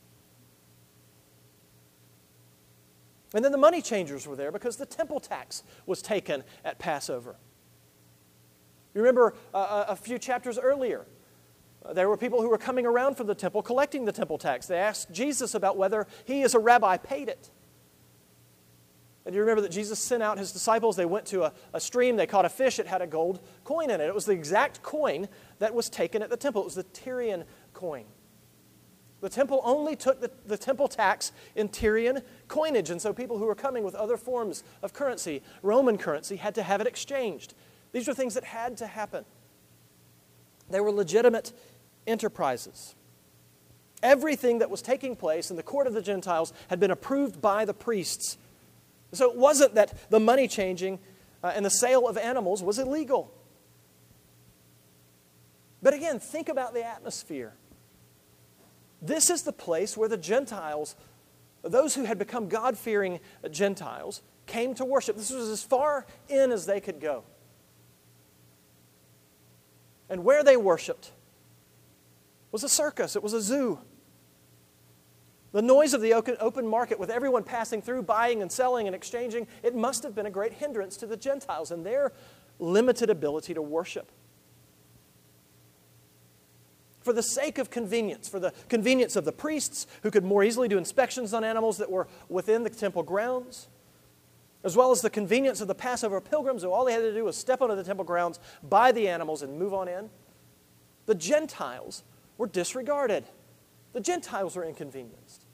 And 3.34 3.46
then 3.46 3.52
the 3.52 3.58
money 3.58 3.82
changers 3.82 4.28
were 4.28 4.36
there 4.36 4.52
because 4.52 4.78
the 4.78 4.86
temple 4.86 5.20
tax 5.20 5.64
was 5.86 6.02
taken 6.02 6.44
at 6.66 6.80
Passover. 6.80 7.38
You 8.94 9.02
remember 9.02 9.36
uh, 9.54 9.58
uh 9.58 9.86
a 9.90 9.96
few 9.96 10.20
chapters 10.20 10.60
earlier, 10.60 11.06
uh, 11.86 11.94
there 11.94 12.10
were 12.10 12.18
people 12.18 12.42
who 12.42 12.50
were 12.50 12.58
coming 12.58 12.86
around 12.86 13.16
from 13.16 13.28
the 13.28 13.36
temple 13.36 13.62
collecting 13.62 14.06
the 14.06 14.12
temple 14.12 14.38
tax. 14.38 14.68
They 14.68 14.78
asked 14.78 15.12
Jesus 15.12 15.56
about 15.56 15.78
whether 15.78 16.08
he, 16.26 16.44
as 16.44 16.54
a 16.54 16.60
rabbi, 16.60 16.98
paid 16.98 17.30
it. 17.30 17.50
And 19.26 19.36
you 19.36 19.42
remember 19.42 19.62
that 19.62 19.72
Jesus 19.72 20.00
sent 20.00 20.24
out 20.24 20.40
his 20.40 20.52
disciples. 20.52 20.96
They 20.96 21.06
went 21.06 21.28
to 21.28 21.44
a, 21.44 21.54
a, 21.74 21.80
stream, 21.80 22.16
they 22.16 22.26
caught 22.26 22.46
a 22.46 22.50
fish, 22.50 22.80
it 22.80 22.88
had 22.88 23.02
a 23.02 23.08
gold 23.08 23.40
coin 23.64 23.92
in 23.92 24.02
it. 24.02 24.06
It 24.06 24.16
was 24.16 24.26
the 24.26 24.34
exact 24.34 24.82
coin 24.82 25.28
that 25.60 25.74
was 25.74 25.90
taken 25.90 26.24
at 26.24 26.30
the 26.30 26.38
temple, 26.38 26.64
it 26.64 26.66
was 26.66 26.76
the 26.76 26.84
Tyrian 26.84 27.46
coin. 27.74 28.06
The 29.22 29.30
temple 29.30 29.62
only 29.64 29.96
took 29.96 30.20
the, 30.20 30.32
the 30.46 30.58
temple 30.58 30.88
tax 30.88 31.32
in 31.56 31.70
Tyrian 31.70 32.22
coinage, 32.48 32.90
and 32.90 33.02
so 33.02 33.14
people 33.14 33.38
who 33.38 33.46
were 33.46 33.56
coming 33.56 33.84
with 33.84 33.96
other 33.96 34.18
forms 34.18 34.64
of 34.82 34.94
currency, 34.94 35.42
Roman 35.62 35.98
currency, 35.98 36.38
had 36.38 36.56
to 36.56 36.64
have 36.64 36.82
it 36.82 36.88
exchanged. 36.88 37.54
These 37.92 38.08
were 38.08 38.14
things 38.14 38.34
that 38.34 38.44
had 38.44 38.78
to 38.78 38.88
happen. 38.88 39.26
They 40.70 40.80
were 40.80 40.92
legitimate 40.92 41.54
enterprises. 42.08 42.96
Everything 44.02 44.60
that 44.60 44.72
was 44.72 44.82
taking 44.82 45.16
place 45.16 45.52
in 45.52 45.58
the 45.58 45.64
court 45.64 45.86
of 45.86 45.94
the 45.94 46.02
Gentiles 46.02 46.52
had 46.70 46.80
been 46.80 46.92
approved 46.92 47.40
by 47.40 47.66
the 47.66 47.74
priests 47.74 48.38
so 49.14 49.30
it 49.30 49.38
wasn't 49.38 49.76
that 49.76 50.10
the 50.10 50.20
money 50.20 50.48
changing 50.48 51.00
uh, 51.44 51.52
and 51.56 51.66
the 51.66 51.70
sale 51.70 52.08
of 52.08 52.18
animals 52.18 52.64
was 52.64 52.80
illegal. 52.80 53.32
But 55.82 55.94
again, 55.94 56.20
think 56.20 56.50
about 56.50 56.74
the 56.74 56.86
atmosphere. 56.86 57.54
This 59.02 59.30
is 59.30 59.44
the 59.44 59.54
place 59.54 59.98
where 59.98 60.08
the 60.08 60.18
Gentiles, 60.18 60.96
those 61.64 61.96
who 61.96 62.04
had 62.04 62.20
become 62.20 62.48
God 62.48 62.78
fearing 62.78 63.20
Gentiles, 63.50 64.22
came 64.46 64.76
to 64.76 64.86
worship. 64.86 65.18
This 65.18 65.32
was 65.32 65.50
as 65.50 65.64
far 65.64 66.06
in 66.30 66.52
as 66.52 66.66
they 66.66 66.80
could 66.80 67.00
go. 67.00 67.24
And 70.10 70.24
where 70.24 70.44
they 70.44 70.58
worshiped 70.58 71.12
was 72.52 72.64
a 72.64 72.70
circus, 72.70 73.16
it 73.16 73.24
was 73.24 73.34
a 73.34 73.42
zoo. 73.42 73.80
The 75.54 75.62
noise 75.62 75.94
of 75.94 76.02
the 76.02 76.14
open 76.14 76.68
market 76.68 77.00
with 77.00 77.10
everyone 77.10 77.44
passing 77.44 77.82
through, 77.82 78.04
buying 78.04 78.42
and 78.42 78.52
selling 78.52 78.88
and 78.88 78.96
exchanging, 78.96 79.48
it 79.64 79.76
must 79.76 80.04
have 80.04 80.16
been 80.16 80.26
a 80.26 80.32
great 80.32 80.54
hindrance 80.54 80.96
to 80.98 81.08
the 81.08 81.18
Gentiles 81.18 81.72
and 81.72 81.86
their 81.86 82.14
limited 82.60 83.10
ability 83.10 83.54
to 83.54 83.62
worship. 83.62 84.12
For 87.02 87.14
the 87.14 87.24
sake 87.24 87.58
of 87.58 87.70
convenience, 87.70 88.30
for 88.30 88.40
the 88.40 88.54
convenience 88.70 89.16
of 89.16 89.26
the 89.26 89.32
priests 89.32 89.88
who 90.04 90.12
could 90.12 90.24
more 90.24 90.44
easily 90.44 90.68
do 90.68 90.78
inspections 90.78 91.34
on 91.34 91.44
animals 91.44 91.78
that 91.78 91.90
were 91.90 92.08
within 92.30 92.64
the 92.64 92.70
temple 92.70 93.04
grounds, 93.04 93.68
as 94.64 94.78
well 94.78 94.92
as 94.92 95.02
the 95.02 95.10
convenience 95.10 95.62
of 95.62 95.68
the 95.68 95.76
Passover 95.76 96.22
pilgrims 96.22 96.62
who 96.62 96.72
all 96.72 96.86
they 96.86 96.94
had 96.94 97.02
to 97.02 97.14
do 97.14 97.26
was 97.26 97.36
step 97.36 97.62
onto 97.62 97.76
the 97.76 97.84
temple 97.84 98.06
grounds, 98.06 98.40
buy 98.62 98.92
the 98.92 99.08
animals, 99.08 99.42
and 99.42 99.58
move 99.58 99.74
on 99.74 99.88
in, 99.88 100.10
the 101.08 101.16
Gentiles 101.16 102.04
were 102.38 102.48
disregarded. 102.48 103.26
The 103.94 104.00
Gentiles 104.00 104.56
were 104.56 104.64
inconvenienced. 104.64 105.46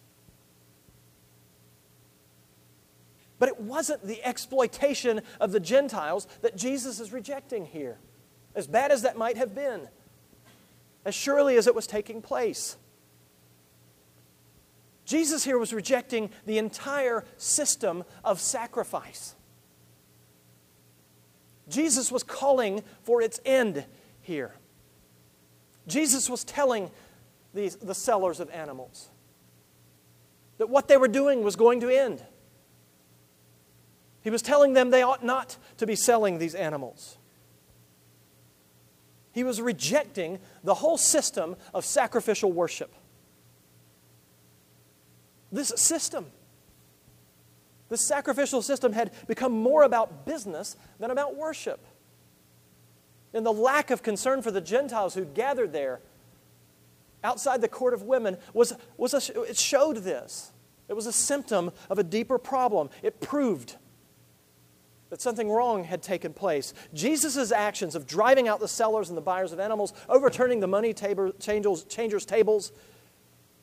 But 3.39 3.49
it 3.49 3.59
wasn't 3.59 4.05
the 4.05 4.23
exploitation 4.25 5.21
of 5.39 5.51
the 5.51 5.59
Gentiles 5.59 6.27
that 6.41 6.57
Jesus 6.57 6.99
is 6.99 7.13
rejecting 7.13 7.65
here, 7.65 7.97
as 8.55 8.67
bad 8.67 8.91
as 8.91 9.03
that 9.03 9.17
might 9.17 9.37
have 9.37 9.55
been, 9.55 9.87
as 11.07 11.15
surely 11.15 11.55
as 11.55 11.67
it 11.67 11.73
was 11.73 11.87
taking 11.87 12.21
place. 12.21 12.75
Jesus 15.05 15.45
here 15.45 15.57
was 15.57 15.71
rejecting 15.71 16.29
the 16.45 16.57
entire 16.57 17.23
system 17.37 18.03
of 18.25 18.41
sacrifice. 18.41 19.33
Jesus 21.69 22.11
was 22.11 22.23
calling 22.23 22.83
for 23.03 23.21
its 23.21 23.39
end 23.45 23.85
here. 24.19 24.53
Jesus 25.87 26.29
was 26.29 26.43
telling 26.43 26.91
these, 27.53 27.77
the 27.77 27.95
sellers 27.95 28.41
of 28.41 28.49
animals 28.49 29.07
that 30.57 30.67
what 30.69 30.89
they 30.89 30.97
were 30.97 31.07
doing 31.07 31.41
was 31.41 31.55
going 31.55 31.79
to 31.79 31.89
end. 31.89 32.21
He 34.23 34.29
was 34.29 34.41
telling 34.41 34.73
them 34.73 34.89
they 34.89 35.03
ought 35.03 35.23
not 35.23 35.55
to 35.77 35.87
be 35.87 35.95
selling 35.95 36.37
these 36.37 36.53
animals. 36.53 37.17
He 39.37 39.43
was 39.43 39.61
rejecting 39.61 40.39
the 40.67 40.73
whole 40.73 40.97
system 40.97 41.55
of 41.73 41.85
sacrificial 41.85 42.51
worship. 42.51 42.93
This 45.49 45.69
system, 45.77 46.25
this 47.87 48.01
sacrificial 48.01 48.61
system 48.61 48.91
had 48.91 49.13
become 49.27 49.53
more 49.53 49.83
about 49.83 50.25
business 50.25 50.75
than 50.99 51.09
about 51.09 51.37
worship. 51.37 51.79
And 53.33 53.45
the 53.45 53.53
lack 53.53 53.91
of 53.91 54.03
concern 54.03 54.41
for 54.41 54.51
the 54.51 54.59
Gentiles 54.59 55.13
who 55.13 55.23
gathered 55.23 55.71
there 55.71 56.01
outside 57.23 57.61
the 57.61 57.69
court 57.69 57.93
of 57.93 58.03
women 58.03 58.35
was, 58.53 58.73
was 58.97 59.13
a, 59.13 59.41
it 59.43 59.57
showed 59.57 59.97
this. 59.97 60.51
It 60.89 60.95
was 60.95 61.07
a 61.07 61.13
symptom 61.13 61.71
of 61.89 61.97
a 61.97 62.03
deeper 62.03 62.37
problem. 62.37 62.89
It 63.01 63.21
proved 63.21 63.77
that 65.09 65.21
something 65.21 65.49
wrong 65.49 65.85
had 65.85 66.01
taken 66.01 66.33
place. 66.33 66.73
Jesus' 66.93 67.51
actions 67.51 67.95
of 67.95 68.05
driving 68.05 68.47
out 68.47 68.59
the 68.59 68.67
sellers 68.67 69.09
and 69.09 69.17
the 69.17 69.21
buyers 69.21 69.51
of 69.51 69.59
animals, 69.59 69.93
overturning 70.09 70.59
the 70.59 70.67
money 70.67 70.93
changers, 70.93 71.83
changers' 71.85 72.25
tables, 72.25 72.71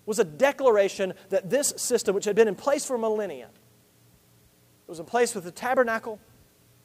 was 0.07 0.19
a 0.19 0.25
declaration 0.25 1.15
that 1.31 1.51
this 1.51 1.75
system, 1.77 2.15
which 2.15 2.25
had 2.25 2.37
been 2.37 2.49
in 2.49 2.55
place 2.55 2.87
for 2.87 2.99
millennia, 2.99 3.47
it 3.47 4.91
was 4.91 5.01
in 5.01 5.07
place 5.07 5.35
with 5.35 5.45
the 5.45 5.51
tabernacle, 5.51 6.19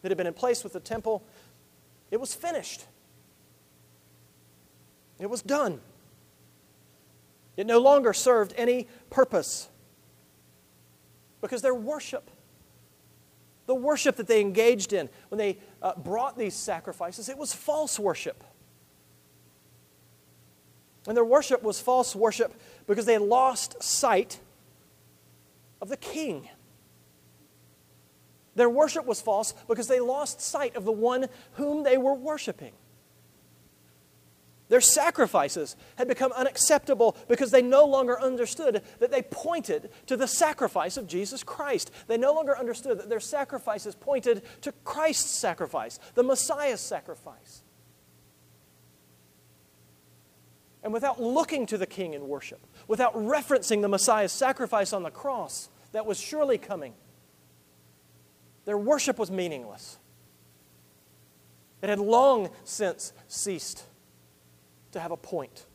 that 0.02 0.12
had 0.12 0.18
been 0.18 0.28
in 0.28 0.34
place 0.34 0.64
with 0.64 0.74
the 0.74 0.80
temple, 0.80 1.24
it 2.12 2.20
was 2.20 2.34
finished. 2.34 2.86
It 5.20 5.30
was 5.30 5.42
done. 5.42 5.82
It 7.58 7.68
no 7.68 7.80
longer 7.80 8.14
served 8.14 8.54
any 8.56 8.88
purpose 9.10 9.68
because 11.42 11.62
their 11.62 11.76
worship, 11.76 12.32
the 13.70 13.76
worship 13.76 14.16
that 14.16 14.26
they 14.26 14.42
engaged 14.42 14.94
in 14.94 15.08
when 15.28 15.38
they 15.38 15.60
uh, 15.84 15.94
brought 15.96 16.36
these 16.36 16.56
sacrifices, 16.56 17.30
it 17.30 17.38
was 17.38 17.54
false 17.54 18.00
worship. 18.00 18.44
And 21.08 21.16
their 21.16 21.24
worship 21.24 21.62
was 21.62 21.80
false 21.80 22.16
worship 22.16 22.60
because 22.88 23.06
they 23.06 23.20
lost 23.20 23.84
sight 23.84 24.40
of 25.84 25.88
the 25.88 25.98
king. 25.98 26.50
Their 28.56 28.72
worship 28.72 29.06
was 29.06 29.22
false 29.22 29.54
because 29.68 29.88
they 29.88 30.00
lost 30.00 30.42
sight 30.42 30.76
of 30.76 30.84
the 30.84 30.92
one 30.92 31.28
whom 31.54 31.84
they 31.84 32.00
were 32.00 32.16
worshiping. 32.16 32.74
Their 34.70 34.82
sacrifices 34.82 35.76
had 35.96 36.08
become 36.08 36.32
unacceptable 36.32 37.18
because 37.28 37.50
they 37.50 37.64
no 37.64 37.86
longer 37.86 38.22
understood 38.22 38.84
that 39.00 39.10
they 39.12 39.24
pointed 39.24 39.90
to 40.06 40.16
the 40.16 40.28
sacrifice 40.28 40.96
of 40.96 41.08
Jesus 41.08 41.44
Christ. 41.44 41.92
They 42.08 42.18
no 42.18 42.34
longer 42.34 42.56
understood 42.56 43.00
that 43.00 43.10
their 43.10 43.20
sacrifices 43.20 43.96
pointed 43.96 44.44
to 44.62 44.72
Christ's 44.84 45.32
sacrifice, 45.32 46.00
the 46.14 46.22
Messiah's 46.22 46.82
sacrifice. 46.82 47.64
And 50.84 50.94
without 50.94 51.20
looking 51.20 51.66
to 51.66 51.78
the 51.78 51.88
King 51.88 52.14
in 52.14 52.28
worship, 52.28 52.66
without 52.88 53.16
referencing 53.16 53.82
the 53.82 53.90
Messiah's 53.90 54.32
sacrifice 54.32 54.94
on 54.94 55.02
the 55.02 55.12
cross 55.12 55.70
that 55.94 56.06
was 56.06 56.20
surely 56.20 56.60
coming, 56.60 56.94
their 58.66 58.78
worship 58.78 59.18
was 59.18 59.32
meaningless. 59.32 59.98
It 61.82 61.90
had 61.90 62.00
long 62.00 62.52
since 62.64 63.14
ceased 63.28 63.84
to 64.92 65.00
have 65.00 65.12
a 65.12 65.18
point. 65.18 65.66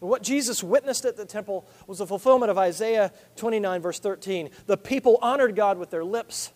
what 0.00 0.22
Jesus 0.22 0.62
witnessed 0.62 1.04
at 1.04 1.16
the 1.16 1.24
temple 1.24 1.66
was 1.88 1.98
the 1.98 2.06
fulfillment 2.06 2.50
of 2.50 2.58
Isaiah 2.58 3.12
29, 3.34 3.82
verse 3.82 3.98
13. 3.98 4.50
The 4.66 4.76
people 4.76 5.18
honored 5.20 5.56
God 5.56 5.76
with 5.76 5.90
their 5.90 6.04
lips, 6.04 6.52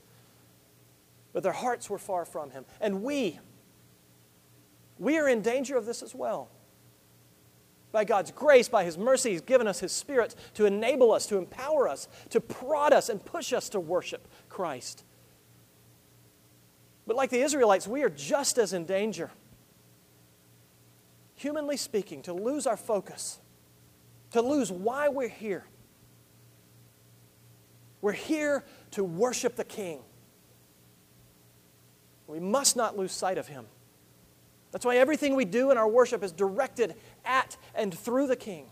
but 1.32 1.42
their 1.42 1.52
hearts 1.52 1.90
were 1.90 1.98
far 1.98 2.24
from 2.24 2.50
Him. 2.50 2.64
And 2.80 3.02
we, 3.02 3.40
we 4.98 5.18
are 5.18 5.28
in 5.28 5.42
danger 5.42 5.76
of 5.76 5.86
this 5.86 6.02
as 6.02 6.14
well. 6.14 6.50
By 7.90 8.04
God's 8.04 8.30
grace, 8.30 8.68
by 8.68 8.84
His 8.84 8.96
mercy, 8.96 9.32
He's 9.32 9.40
given 9.40 9.66
us 9.66 9.80
His 9.80 9.90
Spirit 9.90 10.36
to 10.54 10.64
enable 10.64 11.10
us, 11.10 11.26
to 11.26 11.36
empower 11.36 11.88
us, 11.88 12.06
to 12.30 12.40
prod 12.40 12.92
us, 12.92 13.08
and 13.08 13.22
push 13.24 13.52
us 13.52 13.68
to 13.70 13.80
worship 13.80 14.28
Christ. 14.48 15.04
But 17.08 17.16
like 17.16 17.30
the 17.30 17.42
Israelites, 17.42 17.88
we 17.88 18.04
are 18.04 18.08
just 18.08 18.56
as 18.56 18.72
in 18.72 18.84
danger 18.84 19.32
humanly 21.42 21.76
speaking, 21.76 22.22
to 22.22 22.32
lose 22.32 22.66
our 22.66 22.76
focus, 22.76 23.40
to 24.30 24.40
lose 24.40 24.70
why 24.70 25.08
we're 25.08 25.28
here. 25.28 25.64
We're 28.00 28.12
here 28.12 28.64
to 28.92 29.02
worship 29.02 29.56
the 29.56 29.64
King. 29.64 30.00
We 32.28 32.38
must 32.38 32.76
not 32.76 32.96
lose 32.96 33.12
sight 33.12 33.38
of 33.38 33.48
Him. 33.48 33.66
That's 34.70 34.86
why 34.86 34.96
everything 34.96 35.34
we 35.34 35.44
do 35.44 35.70
in 35.70 35.76
our 35.76 35.88
worship 35.88 36.22
is 36.22 36.32
directed 36.32 36.94
at 37.24 37.56
and 37.74 37.92
through 37.92 38.28
the 38.28 38.36
King. 38.36 38.66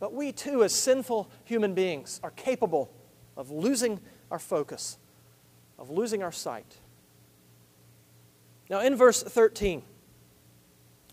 But 0.00 0.12
we 0.12 0.32
too, 0.32 0.64
as 0.64 0.74
sinful 0.74 1.30
human 1.44 1.74
beings, 1.74 2.20
are 2.22 2.32
capable 2.32 2.92
of 3.36 3.50
losing 3.50 4.00
our 4.30 4.38
focus, 4.38 4.98
of 5.78 5.90
losing 5.90 6.22
our 6.22 6.32
sight. 6.32 6.78
Now, 8.70 8.80
in 8.80 8.96
verse 8.96 9.22
13, 9.22 9.82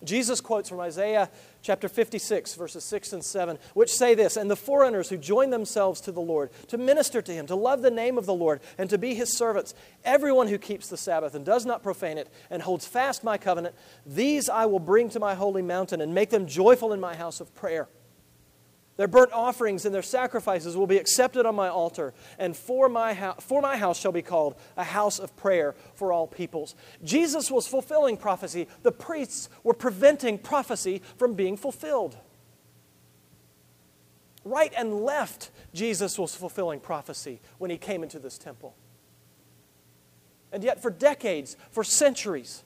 Jesus 0.03 0.41
quotes 0.41 0.67
from 0.67 0.79
Isaiah 0.79 1.29
chapter 1.61 1.87
56, 1.87 2.55
verses 2.55 2.83
6 2.83 3.13
and 3.13 3.23
7, 3.23 3.59
which 3.73 3.91
say 3.91 4.15
this 4.15 4.35
And 4.35 4.49
the 4.49 4.55
foreigners 4.55 5.09
who 5.09 5.17
join 5.17 5.51
themselves 5.51 6.01
to 6.01 6.11
the 6.11 6.21
Lord, 6.21 6.49
to 6.69 6.77
minister 6.77 7.21
to 7.21 7.31
him, 7.31 7.45
to 7.47 7.55
love 7.55 7.81
the 7.81 7.91
name 7.91 8.17
of 8.17 8.25
the 8.25 8.33
Lord, 8.33 8.61
and 8.77 8.89
to 8.89 8.97
be 8.97 9.13
his 9.13 9.37
servants, 9.37 9.75
everyone 10.03 10.47
who 10.47 10.57
keeps 10.57 10.87
the 10.87 10.97
Sabbath 10.97 11.35
and 11.35 11.45
does 11.45 11.65
not 11.65 11.83
profane 11.83 12.17
it, 12.17 12.29
and 12.49 12.63
holds 12.63 12.87
fast 12.87 13.23
my 13.23 13.37
covenant, 13.37 13.75
these 14.05 14.49
I 14.49 14.65
will 14.65 14.79
bring 14.79 15.09
to 15.09 15.19
my 15.19 15.35
holy 15.35 15.61
mountain 15.61 16.01
and 16.01 16.15
make 16.15 16.31
them 16.31 16.47
joyful 16.47 16.93
in 16.93 16.99
my 16.99 17.15
house 17.15 17.39
of 17.39 17.53
prayer. 17.53 17.87
Their 18.97 19.07
burnt 19.07 19.31
offerings 19.31 19.85
and 19.85 19.95
their 19.95 20.01
sacrifices 20.01 20.75
will 20.75 20.87
be 20.87 20.97
accepted 20.97 21.45
on 21.45 21.55
my 21.55 21.69
altar, 21.69 22.13
and 22.37 22.55
for 22.55 22.89
my, 22.89 23.13
ho- 23.13 23.35
for 23.39 23.61
my 23.61 23.77
house 23.77 23.99
shall 23.99 24.11
be 24.11 24.21
called 24.21 24.55
a 24.75 24.83
house 24.83 25.17
of 25.17 25.35
prayer 25.37 25.75
for 25.95 26.11
all 26.11 26.27
peoples. 26.27 26.75
Jesus 27.03 27.49
was 27.49 27.67
fulfilling 27.67 28.17
prophecy. 28.17 28.67
The 28.83 28.91
priests 28.91 29.49
were 29.63 29.73
preventing 29.73 30.37
prophecy 30.37 31.01
from 31.17 31.35
being 31.35 31.55
fulfilled. 31.55 32.17
Right 34.43 34.73
and 34.75 35.01
left, 35.01 35.51
Jesus 35.73 36.19
was 36.19 36.35
fulfilling 36.35 36.79
prophecy 36.79 37.39
when 37.59 37.71
he 37.71 37.77
came 37.77 38.03
into 38.03 38.19
this 38.19 38.37
temple. 38.37 38.75
And 40.51 40.63
yet, 40.63 40.81
for 40.81 40.91
decades, 40.91 41.55
for 41.69 41.83
centuries, 41.83 42.63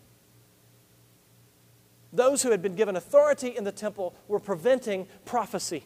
those 2.11 2.41
who 2.41 2.49
had 2.49 2.63
been 2.63 2.75
given 2.75 2.95
authority 2.95 3.49
in 3.49 3.63
the 3.63 3.71
temple 3.71 4.15
were 4.27 4.39
preventing 4.39 5.05
prophecy 5.23 5.83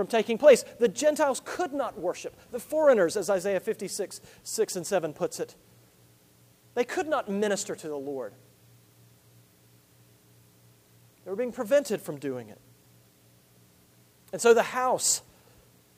from 0.00 0.06
taking 0.06 0.38
place. 0.38 0.64
The 0.78 0.88
Gentiles 0.88 1.42
could 1.44 1.74
not 1.74 2.00
worship. 2.00 2.34
The 2.52 2.58
foreigners, 2.58 3.18
as 3.18 3.28
Isaiah 3.28 3.60
56, 3.60 4.22
6 4.42 4.76
and 4.76 4.86
7 4.86 5.12
puts 5.12 5.38
it, 5.38 5.56
they 6.74 6.84
could 6.84 7.06
not 7.06 7.28
minister 7.28 7.76
to 7.76 7.86
the 7.86 7.98
Lord. 7.98 8.32
They 11.22 11.30
were 11.30 11.36
being 11.36 11.52
prevented 11.52 12.00
from 12.00 12.16
doing 12.16 12.48
it. 12.48 12.58
And 14.32 14.40
so 14.40 14.54
the 14.54 14.62
house, 14.62 15.20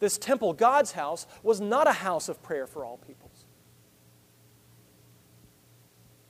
this 0.00 0.18
temple, 0.18 0.52
God's 0.52 0.92
house, 0.92 1.28
was 1.44 1.60
not 1.60 1.86
a 1.86 1.92
house 1.92 2.28
of 2.28 2.42
prayer 2.42 2.66
for 2.66 2.84
all 2.84 2.96
peoples. 2.96 3.44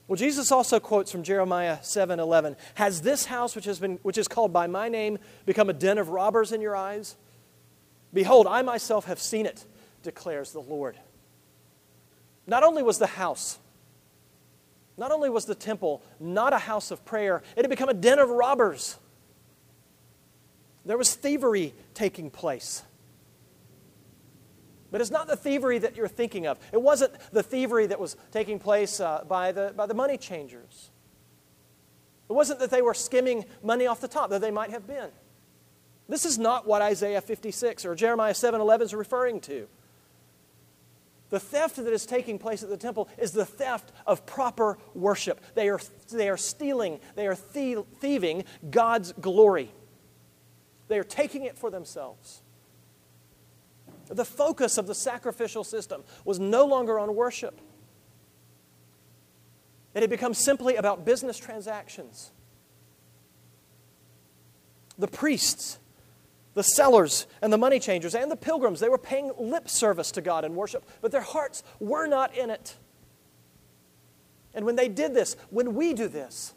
Well, 0.07 0.17
Jesus 0.17 0.51
also 0.51 0.79
quotes 0.79 1.11
from 1.11 1.23
Jeremiah 1.23 1.79
7 1.81 2.19
11 2.19 2.55
Has 2.75 3.01
this 3.01 3.25
house, 3.25 3.55
which, 3.55 3.65
has 3.65 3.79
been, 3.79 3.97
which 4.03 4.19
is 4.19 4.27
called 4.27 4.53
by 4.53 4.67
my 4.67 4.89
name, 4.89 5.17
become 5.47 5.71
a 5.71 5.73
den 5.73 5.97
of 5.97 6.09
robbers 6.09 6.51
in 6.51 6.61
your 6.61 6.75
eyes? 6.75 7.15
Behold, 8.13 8.47
I 8.47 8.61
myself 8.61 9.05
have 9.05 9.19
seen 9.19 9.45
it, 9.45 9.65
declares 10.03 10.51
the 10.51 10.61
Lord. 10.61 10.97
Not 12.45 12.63
only 12.63 12.83
was 12.83 12.99
the 12.99 13.07
house, 13.07 13.57
not 14.97 15.11
only 15.11 15.29
was 15.29 15.45
the 15.45 15.55
temple 15.55 16.03
not 16.19 16.53
a 16.53 16.59
house 16.59 16.91
of 16.91 17.03
prayer, 17.05 17.41
it 17.55 17.61
had 17.61 17.69
become 17.69 17.89
a 17.89 17.93
den 17.93 18.19
of 18.19 18.29
robbers. 18.29 18.97
There 20.85 20.97
was 20.97 21.15
thievery 21.15 21.73
taking 21.93 22.29
place. 22.29 22.83
But 24.91 25.01
it's 25.01 25.09
not 25.09 25.27
the 25.27 25.35
thievery 25.35 25.79
that 25.79 25.95
you're 25.95 26.07
thinking 26.07 26.45
of. 26.45 26.59
It 26.71 26.79
wasn't 26.79 27.13
the 27.31 27.41
thievery 27.41 27.87
that 27.87 27.99
was 27.99 28.15
taking 28.31 28.59
place 28.59 28.99
uh, 28.99 29.23
by, 29.27 29.51
the, 29.51 29.73
by 29.75 29.87
the 29.87 29.95
money 29.95 30.17
changers. 30.17 30.91
It 32.29 32.33
wasn't 32.33 32.59
that 32.59 32.69
they 32.69 32.83
were 32.83 32.93
skimming 32.93 33.45
money 33.63 33.87
off 33.87 34.01
the 34.01 34.07
top, 34.07 34.29
though 34.29 34.37
they 34.37 34.51
might 34.51 34.69
have 34.69 34.85
been. 34.85 35.09
This 36.07 36.25
is 36.25 36.37
not 36.37 36.67
what 36.67 36.81
Isaiah 36.81 37.21
56 37.21 37.85
or 37.85 37.95
Jeremiah 37.95 38.33
7:11 38.33 38.81
is 38.81 38.93
referring 38.93 39.39
to. 39.41 39.67
The 41.29 41.39
theft 41.39 41.77
that 41.77 41.91
is 41.91 42.05
taking 42.05 42.37
place 42.37 42.61
at 42.61 42.69
the 42.69 42.77
temple 42.77 43.09
is 43.17 43.31
the 43.31 43.45
theft 43.45 43.91
of 44.05 44.23
proper 44.25 44.77
worship. 44.93 45.41
They 45.55 45.67
are, 45.69 45.79
they 46.11 46.29
are 46.29 46.37
stealing, 46.37 46.99
they 47.15 47.25
are 47.25 47.33
thieving 47.33 48.43
God's 48.69 49.13
glory. 49.13 49.73
They 50.89 50.99
are 50.99 51.03
taking 51.03 51.43
it 51.43 51.57
for 51.57 51.71
themselves. 51.71 52.43
The 54.09 54.25
focus 54.25 54.77
of 54.77 54.85
the 54.85 54.93
sacrificial 54.93 55.63
system 55.63 56.03
was 56.23 56.39
no 56.39 56.65
longer 56.65 56.99
on 56.99 57.15
worship. 57.15 57.59
It 59.95 60.01
had 60.01 60.11
become 60.11 60.35
simply 60.35 60.75
about 60.75 61.03
business 61.03 61.37
transactions. 61.37 62.31
The 64.99 65.07
priests, 65.07 65.79
the 66.53 66.63
sellers, 66.63 67.25
and 67.41 67.51
the 67.51 67.57
money 67.57 67.79
changers, 67.79 68.13
and 68.13 68.29
the 68.29 68.35
pilgrims, 68.35 68.79
they 68.79 68.89
were 68.89 68.97
paying 68.97 69.31
lip 69.39 69.67
service 69.67 70.11
to 70.11 70.21
God 70.21 70.45
in 70.45 70.55
worship, 70.55 70.87
but 71.01 71.11
their 71.11 71.21
hearts 71.21 71.63
were 71.79 72.05
not 72.07 72.35
in 72.35 72.49
it. 72.49 72.75
And 74.53 74.65
when 74.65 74.75
they 74.75 74.87
did 74.87 75.13
this, 75.13 75.35
when 75.49 75.73
we 75.73 75.93
do 75.93 76.07
this, 76.07 76.53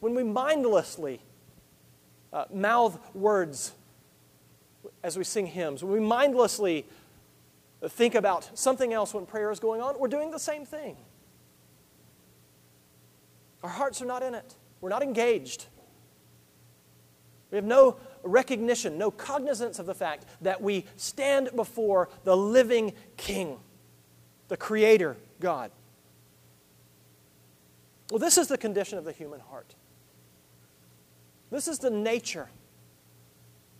when 0.00 0.14
we 0.14 0.24
mindlessly 0.24 1.20
uh, 2.32 2.46
mouth 2.52 2.98
words 3.14 3.72
as 5.02 5.16
we 5.16 5.24
sing 5.24 5.46
hymns, 5.46 5.84
when 5.84 5.92
we 5.92 6.00
mindlessly 6.00 6.84
think 7.86 8.14
about 8.14 8.50
something 8.58 8.92
else 8.92 9.14
when 9.14 9.24
prayer 9.24 9.50
is 9.50 9.60
going 9.60 9.80
on, 9.80 9.98
we're 9.98 10.08
doing 10.08 10.30
the 10.30 10.38
same 10.38 10.64
thing. 10.64 10.96
Our 13.62 13.70
hearts 13.70 14.02
are 14.02 14.06
not 14.06 14.22
in 14.22 14.34
it, 14.34 14.54
we're 14.80 14.88
not 14.88 15.02
engaged. 15.02 15.66
We 17.50 17.56
have 17.56 17.64
no 17.64 17.96
recognition, 18.28 18.98
no 18.98 19.10
cognizance 19.10 19.78
of 19.78 19.86
the 19.86 19.94
fact 19.94 20.26
that 20.42 20.62
we 20.62 20.84
stand 20.96 21.50
before 21.56 22.08
the 22.24 22.36
living 22.36 22.92
King, 23.16 23.58
the 24.48 24.56
Creator 24.56 25.16
God. 25.40 25.70
Well, 28.10 28.18
this 28.18 28.38
is 28.38 28.48
the 28.48 28.58
condition 28.58 28.98
of 28.98 29.04
the 29.04 29.12
human 29.12 29.40
heart. 29.40 29.74
This 31.50 31.68
is 31.68 31.78
the 31.78 31.90
nature 31.90 32.48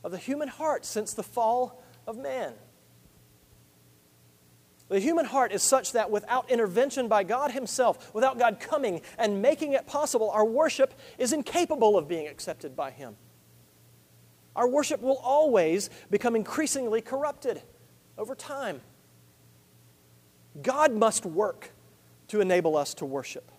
of 0.05 0.13
the 0.13 0.19
human 0.19 0.49
heart 0.49 0.85
since 0.85 1.15
the 1.15 1.23
fall 1.23 1.83
of 2.07 2.17
man. 2.17 2.55
The 4.89 5.01
human 5.01 5.27
heart 5.27 5.53
is 5.53 5.63
such 5.63 5.93
that 5.93 6.11
without 6.11 6.51
intervention 6.51 7.09
by 7.09 7.23
God 7.23 7.51
Himself, 7.51 8.15
without 8.15 8.39
God 8.39 8.59
coming 8.59 9.03
and 9.19 9.43
making 9.43 9.75
it 9.75 9.87
possible, 9.87 10.31
our 10.31 10.47
worship 10.47 10.95
is 11.19 11.33
incapable 11.33 11.99
of 11.99 12.09
being 12.09 12.27
accepted 12.27 12.75
by 12.75 12.91
Him. 12.91 13.17
Our 14.59 14.67
worship 14.67 15.01
will 15.01 15.19
always 15.19 15.89
become 16.11 16.35
increasingly 16.35 17.01
corrupted 17.01 17.63
over 18.19 18.35
time. 18.35 18.81
God 20.61 20.93
must 20.93 21.25
work 21.25 21.71
to 22.27 22.41
enable 22.41 22.77
us 22.77 22.93
to 22.95 23.05
worship. 23.05 23.53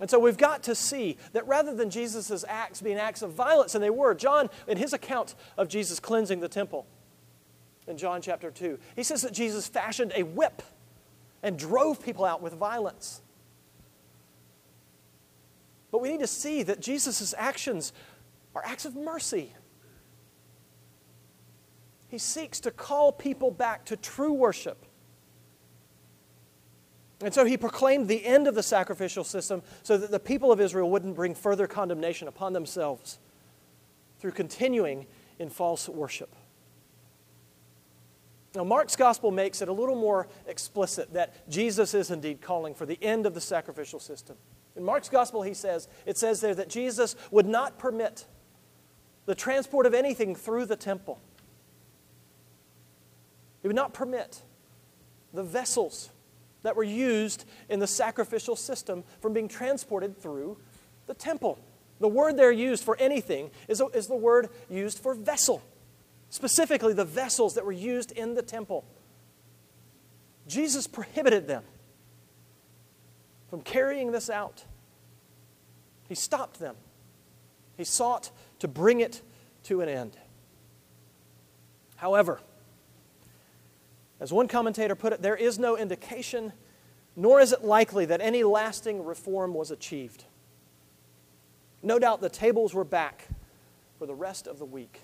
And 0.00 0.08
so 0.08 0.18
we've 0.18 0.38
got 0.38 0.62
to 0.62 0.74
see 0.74 1.18
that 1.34 1.46
rather 1.46 1.74
than 1.74 1.90
Jesus' 1.90 2.46
acts 2.48 2.80
being 2.80 2.96
acts 2.96 3.20
of 3.20 3.32
violence, 3.32 3.74
and 3.74 3.84
they 3.84 3.90
were, 3.90 4.14
John, 4.14 4.48
in 4.66 4.78
his 4.78 4.94
account 4.94 5.34
of 5.58 5.68
Jesus 5.68 6.00
cleansing 6.00 6.40
the 6.40 6.48
temple 6.48 6.86
in 7.86 7.98
John 7.98 8.22
chapter 8.22 8.50
2, 8.50 8.78
he 8.96 9.02
says 9.02 9.20
that 9.20 9.34
Jesus 9.34 9.68
fashioned 9.68 10.12
a 10.16 10.22
whip 10.22 10.62
and 11.42 11.58
drove 11.58 12.02
people 12.02 12.24
out 12.24 12.40
with 12.40 12.54
violence. 12.54 13.20
But 15.92 16.00
we 16.00 16.10
need 16.10 16.20
to 16.20 16.26
see 16.26 16.62
that 16.62 16.80
Jesus' 16.80 17.34
actions 17.36 17.92
are 18.54 18.62
acts 18.64 18.84
of 18.84 18.94
mercy. 18.94 19.52
He 22.08 22.18
seeks 22.18 22.60
to 22.60 22.70
call 22.70 23.10
people 23.12 23.50
back 23.50 23.84
to 23.86 23.96
true 23.96 24.32
worship. 24.32 24.86
And 27.20 27.32
so 27.32 27.44
he 27.44 27.56
proclaimed 27.56 28.08
the 28.08 28.24
end 28.24 28.46
of 28.46 28.54
the 28.54 28.62
sacrificial 28.62 29.24
system 29.24 29.62
so 29.82 29.96
that 29.96 30.10
the 30.10 30.20
people 30.20 30.52
of 30.52 30.60
Israel 30.60 30.90
wouldn't 30.90 31.16
bring 31.16 31.34
further 31.34 31.66
condemnation 31.66 32.28
upon 32.28 32.52
themselves 32.52 33.18
through 34.18 34.32
continuing 34.32 35.06
in 35.38 35.48
false 35.48 35.88
worship. 35.88 36.34
Now, 38.54 38.62
Mark's 38.62 38.94
gospel 38.94 39.32
makes 39.32 39.62
it 39.62 39.68
a 39.68 39.72
little 39.72 39.96
more 39.96 40.28
explicit 40.46 41.12
that 41.14 41.48
Jesus 41.50 41.94
is 41.94 42.10
indeed 42.10 42.40
calling 42.40 42.74
for 42.74 42.86
the 42.86 43.02
end 43.02 43.26
of 43.26 43.34
the 43.34 43.40
sacrificial 43.40 43.98
system. 43.98 44.36
In 44.76 44.84
Mark's 44.84 45.08
gospel, 45.08 45.42
he 45.42 45.54
says, 45.54 45.88
it 46.06 46.16
says 46.16 46.40
there 46.40 46.54
that 46.54 46.68
Jesus 46.68 47.16
would 47.30 47.46
not 47.46 47.78
permit 47.78 48.26
the 49.26 49.34
transport 49.34 49.86
of 49.86 49.94
anything 49.94 50.34
through 50.34 50.66
the 50.66 50.76
temple. 50.76 51.20
He 53.62 53.68
would 53.68 53.76
not 53.76 53.94
permit 53.94 54.42
the 55.32 55.42
vessels 55.42 56.10
that 56.62 56.76
were 56.76 56.84
used 56.84 57.44
in 57.68 57.78
the 57.78 57.86
sacrificial 57.86 58.56
system 58.56 59.04
from 59.20 59.32
being 59.32 59.48
transported 59.48 60.20
through 60.20 60.58
the 61.06 61.14
temple. 61.14 61.58
The 62.00 62.08
word 62.08 62.36
there 62.36 62.52
used 62.52 62.84
for 62.84 62.96
anything 62.98 63.50
is, 63.68 63.82
is 63.92 64.06
the 64.06 64.16
word 64.16 64.48
used 64.68 64.98
for 64.98 65.14
vessel, 65.14 65.62
specifically 66.30 66.92
the 66.92 67.04
vessels 67.04 67.54
that 67.54 67.64
were 67.64 67.72
used 67.72 68.12
in 68.12 68.34
the 68.34 68.42
temple. 68.42 68.84
Jesus 70.46 70.86
prohibited 70.86 71.46
them 71.46 71.62
from 73.48 73.62
carrying 73.62 74.12
this 74.12 74.28
out. 74.28 74.64
He 76.08 76.14
stopped 76.14 76.60
them. 76.60 76.76
He 77.76 77.84
sought 77.84 78.30
to 78.60 78.68
bring 78.68 79.00
it 79.00 79.22
to 79.64 79.80
an 79.80 79.88
end. 79.88 80.16
However, 81.96 82.40
as 84.20 84.32
one 84.32 84.48
commentator 84.48 84.94
put 84.94 85.12
it, 85.12 85.22
there 85.22 85.36
is 85.36 85.58
no 85.58 85.76
indication, 85.76 86.52
nor 87.16 87.40
is 87.40 87.52
it 87.52 87.64
likely 87.64 88.04
that 88.06 88.20
any 88.20 88.44
lasting 88.44 89.04
reform 89.04 89.54
was 89.54 89.70
achieved. 89.70 90.24
No 91.82 91.98
doubt 91.98 92.20
the 92.20 92.28
tables 92.28 92.74
were 92.74 92.84
back 92.84 93.28
for 93.98 94.06
the 94.06 94.14
rest 94.14 94.46
of 94.46 94.58
the 94.58 94.64
week 94.64 95.00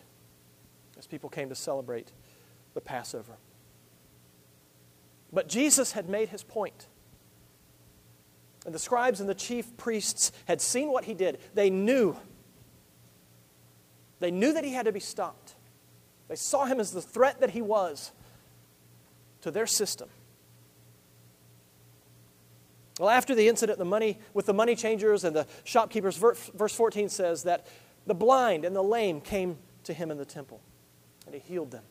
as 0.98 1.06
people 1.06 1.28
came 1.28 1.48
to 1.48 1.54
celebrate 1.54 2.12
the 2.74 2.80
Passover. 2.80 3.37
But 5.33 5.48
Jesus 5.48 5.92
had 5.92 6.09
made 6.09 6.28
his 6.28 6.42
point. 6.42 6.87
And 8.66 8.74
the 8.74 8.78
scribes 8.78 9.20
and 9.20 9.28
the 9.28 9.35
chief 9.35 9.76
priests 9.76 10.33
had 10.46 10.61
seen 10.61 10.90
what 10.90 11.04
he 11.04 11.14
did. 11.14 11.38
They 11.54 11.70
knew 11.70 12.16
they 14.20 14.30
knew 14.30 14.52
that 14.52 14.64
he 14.64 14.72
had 14.72 14.85
to 14.85 14.92
be 14.92 15.00
stopped. 15.00 15.54
They 16.28 16.37
saw 16.37 16.66
him 16.66 16.78
as 16.78 16.92
the 16.92 17.02
threat 17.02 17.40
that 17.40 17.50
he 17.50 17.61
was 17.61 18.12
to 19.40 19.50
their 19.50 19.66
system. 19.66 20.09
Well, 23.00 23.09
after 23.09 23.35
the 23.35 23.48
incident 23.48 23.78
the 23.78 23.85
money, 23.85 24.18
with 24.35 24.46
the 24.46 24.52
money 24.52 24.76
changers 24.76 25.24
and 25.24 25.35
the 25.35 25.46
shopkeepers, 25.64 26.16
verse 26.18 26.74
14 26.74 27.09
says 27.09 27.44
that 27.44 27.66
the 28.06 28.14
blind 28.14 28.64
and 28.64 28.76
the 28.76 28.83
lame 28.83 29.22
came 29.22 29.56
to 29.85 29.94
him 29.94 30.11
in 30.11 30.18
the 30.18 30.24
temple, 30.26 30.61
and 31.24 31.35
he 31.35 31.40
healed 31.40 31.70
them. 31.70 31.83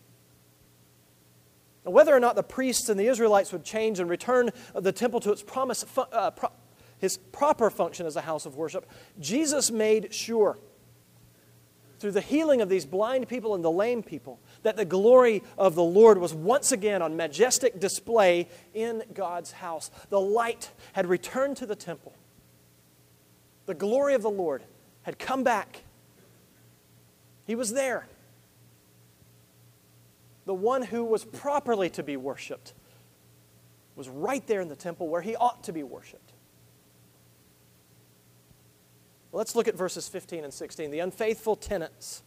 Now, 1.83 1.91
Whether 1.91 2.15
or 2.15 2.19
not 2.19 2.35
the 2.35 2.43
priests 2.43 2.89
and 2.89 2.99
the 2.99 3.07
Israelites 3.07 3.51
would 3.51 3.63
change 3.63 3.99
and 3.99 4.07
return 4.07 4.51
the 4.75 4.91
temple 4.91 5.19
to 5.21 5.31
its 5.31 5.41
promise, 5.41 5.83
uh, 5.97 6.31
pro- 6.31 6.51
his 6.99 7.17
proper 7.17 7.71
function 7.71 8.05
as 8.05 8.15
a 8.15 8.21
house 8.21 8.45
of 8.45 8.55
worship, 8.55 8.87
Jesus 9.19 9.71
made 9.71 10.13
sure 10.13 10.59
through 11.99 12.11
the 12.11 12.21
healing 12.21 12.61
of 12.61 12.69
these 12.69 12.85
blind 12.85 13.27
people 13.27 13.55
and 13.55 13.63
the 13.63 13.71
lame 13.71 14.01
people 14.01 14.39
that 14.63 14.77
the 14.77 14.85
glory 14.85 15.43
of 15.57 15.75
the 15.75 15.83
Lord 15.83 16.17
was 16.17 16.33
once 16.33 16.71
again 16.71 17.01
on 17.01 17.15
majestic 17.15 17.79
display 17.79 18.47
in 18.73 19.03
God's 19.13 19.51
house. 19.51 19.91
The 20.09 20.19
light 20.19 20.71
had 20.93 21.07
returned 21.07 21.57
to 21.57 21.65
the 21.65 21.75
temple. 21.75 22.13
The 23.65 23.73
glory 23.73 24.13
of 24.15 24.21
the 24.21 24.29
Lord 24.29 24.63
had 25.03 25.19
come 25.19 25.43
back. 25.43 25.83
He 27.45 27.55
was 27.55 27.73
there 27.73 28.07
the 30.49 30.53
one 30.55 30.81
who 30.81 31.03
was 31.03 31.25
properly 31.25 31.91
to 31.91 32.01
be 32.01 32.17
worshiped, 32.17 32.73
was 33.95 34.09
right 34.09 34.47
there 34.47 34.61
in 34.61 34.67
the 34.67 34.75
temple 34.75 35.07
where 35.07 35.21
he 35.21 35.35
ought 35.35 35.63
to 35.65 35.71
be 35.71 35.83
worshiped. 35.83 36.28
Let's 39.31 39.55
look 39.55 39.67
at 39.67 39.75
verses 39.75 40.07
15 40.07 40.43
and 40.43 40.53
16. 40.53 40.91
The 40.91 40.99
unfaithful 40.99 41.55
tenants. 41.55 42.23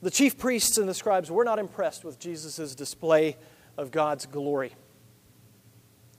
The 0.00 0.10
chief 0.10 0.38
priests 0.38 0.78
and 0.78 0.88
the 0.88 0.94
scribes 0.94 1.30
were 1.30 1.44
not 1.44 1.58
impressed 1.58 2.04
with 2.04 2.18
Jesus' 2.18 2.74
display 2.74 3.36
of 3.76 3.90
God's 3.90 4.26
glory. 4.26 4.72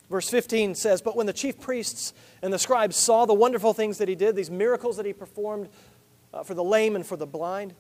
Verse 0.10 0.29
15 0.29 0.75
says, 0.75 1.01
But 1.01 1.15
when 1.15 1.27
the 1.27 1.34
chief 1.34 1.60
priests 1.60 2.13
and 2.41 2.51
the 2.51 2.60
scribes 2.60 2.95
saw 2.95 3.25
the 3.25 3.34
wonderful 3.34 3.73
things 3.73 3.99
that 3.99 4.08
he 4.08 4.15
did, 4.15 4.36
these 4.36 4.49
miracles 4.49 4.97
that 4.97 5.05
he 5.05 5.13
performed 5.13 5.69
uh, 6.34 6.43
for 6.43 6.55
the 6.55 6.63
lame 6.63 6.95
and 6.95 7.05
for 7.05 7.15
the 7.15 7.27
blind, 7.27 7.73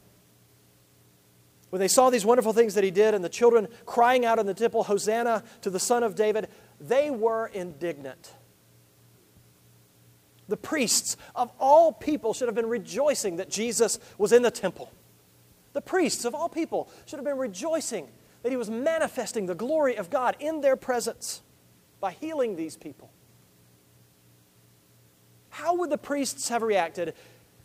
when 1.69 1.79
they 1.79 1.87
saw 1.87 2.09
these 2.09 2.25
wonderful 2.25 2.53
things 2.53 2.75
that 2.75 2.83
he 2.83 2.91
did 2.91 3.13
and 3.13 3.23
the 3.23 3.29
children 3.29 3.67
crying 3.85 4.25
out 4.25 4.39
in 4.39 4.45
the 4.45 4.53
temple, 4.53 4.83
Hosanna 4.83 5.43
to 5.61 5.69
the 5.69 5.79
Son 5.79 6.03
of 6.03 6.15
David, 6.15 6.47
they 6.79 7.11
were 7.11 7.47
indignant. 7.47 8.33
The 10.49 10.57
priests 10.57 11.15
of 11.35 11.51
all 11.59 11.93
people 11.93 12.33
should 12.33 12.47
have 12.47 12.55
been 12.55 12.67
rejoicing 12.67 13.37
that 13.37 13.49
Jesus 13.49 13.99
was 14.17 14.33
in 14.33 14.41
the 14.41 14.51
temple. 14.51 14.91
The 15.73 15.81
priests 15.81 16.25
of 16.25 16.35
all 16.35 16.49
people 16.49 16.89
should 17.05 17.17
have 17.17 17.25
been 17.25 17.37
rejoicing 17.37 18.07
that 18.43 18.49
he 18.49 18.57
was 18.57 18.69
manifesting 18.69 19.45
the 19.45 19.55
glory 19.55 19.95
of 19.95 20.09
God 20.09 20.35
in 20.39 20.61
their 20.61 20.75
presence 20.75 21.41
by 21.99 22.11
healing 22.11 22.55
these 22.55 22.75
people. 22.75 23.11
How 25.49 25.75
would 25.75 25.89
the 25.89 25.97
priests 25.97 26.49
have 26.49 26.63
reacted 26.63 27.13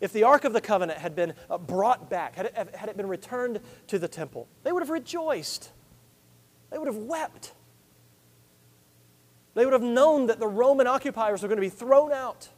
if 0.01 0.13
the 0.13 0.25
Ark 0.25 0.45
of 0.45 0.53
the 0.53 0.61
Covenant 0.61 0.99
had 0.99 1.15
been 1.15 1.33
uh, 1.49 1.57
brought 1.57 2.11
back, 2.11 2.35
had 2.35 2.47
it, 2.47 2.75
had 2.75 2.89
it 2.89 2.97
been 2.97 3.09
returned 3.09 3.61
to 3.87 3.99
the 3.99 4.09
temple, 4.09 4.49
they 4.63 4.73
would 4.73 4.83
have 4.83 4.91
rejoiced. 4.91 5.71
They 6.71 6.79
would 6.79 6.89
have 6.89 6.97
wept. 6.97 7.53
They 9.55 9.65
would 9.65 9.73
have 9.73 9.83
known 9.83 10.27
that 10.27 10.41
the 10.41 10.49
Roman 10.49 10.87
occupiers 10.87 11.43
were 11.43 11.49
going 11.49 11.57
to 11.57 11.63
be 11.63 11.69
thrown 11.69 12.13
out. 12.13 12.49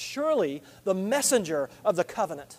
Surely 0.00 0.62
the 0.84 0.94
messenger 0.94 1.68
of 1.84 1.94
the 1.94 2.04
covenant, 2.04 2.56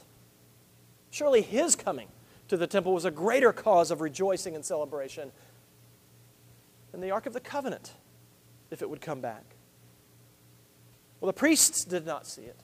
surely 1.10 1.41
his 1.41 1.75
coming 1.75 2.08
to 2.47 2.56
the 2.56 2.67
temple 2.67 2.93
was 2.93 3.04
a 3.04 3.12
greater 3.12 3.51
cause 3.51 3.89
of 3.89 3.99
rejoicing 3.99 4.54
and 4.54 4.63
celebration 4.63 5.32
than 6.91 7.01
the 7.01 7.10
Ark 7.10 7.25
of 7.25 7.34
the 7.34 7.39
Covenant 7.39 7.93
if 8.69 8.84
it 8.84 8.89
would 8.89 9.01
come 9.01 9.21
back. 9.21 9.43
Well, 11.19 11.27
the 11.27 11.34
priests 11.34 11.84
did 11.84 12.06
not 12.06 12.27
see 12.27 12.43
it. 12.43 12.60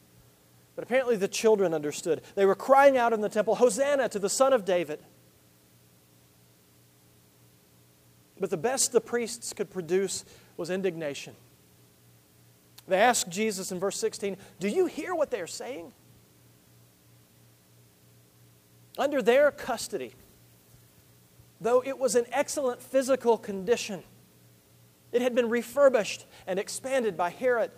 But 0.76 0.84
apparently 0.84 1.16
the 1.16 1.28
children 1.28 1.74
understood. 1.74 2.22
They 2.36 2.46
were 2.46 2.54
crying 2.54 2.98
out 2.98 3.14
in 3.14 3.22
the 3.22 3.30
temple, 3.30 3.56
Hosanna 3.56 4.10
to 4.10 4.20
the 4.20 4.30
Son 4.30 4.54
of 4.54 4.64
David. 4.64 5.00
But 8.40 8.52
the 8.52 8.58
best 8.58 8.92
the 8.92 9.02
priests 9.02 9.54
could 9.54 9.72
produce 9.72 10.24
was 10.56 10.70
indignation. 10.70 11.36
They 12.88 12.98
ask 12.98 13.28
Jesus 13.28 13.72
in 13.72 13.80
verse 13.80 13.98
16, 13.98 14.38
Do 14.60 14.68
you 14.68 14.86
hear 14.86 15.14
what 15.14 15.30
they're 15.30 15.48
saying? 15.48 15.92
Under 18.98 19.22
their 19.22 19.52
custody, 19.52 20.14
though 21.60 21.84
it 21.86 22.00
was 22.00 22.16
in 22.16 22.26
excellent 22.32 22.82
physical 22.82 23.38
condition, 23.38 24.04
it 25.12 25.22
had 25.22 25.36
been 25.36 25.50
refurbished 25.50 26.26
and 26.48 26.58
expanded 26.58 27.18
by 27.18 27.30
Herod 27.30 27.72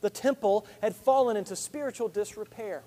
the 0.00 0.10
temple 0.10 0.66
had 0.80 0.94
fallen 0.94 1.36
into 1.36 1.56
spiritual 1.56 2.08
disrepair. 2.08 2.82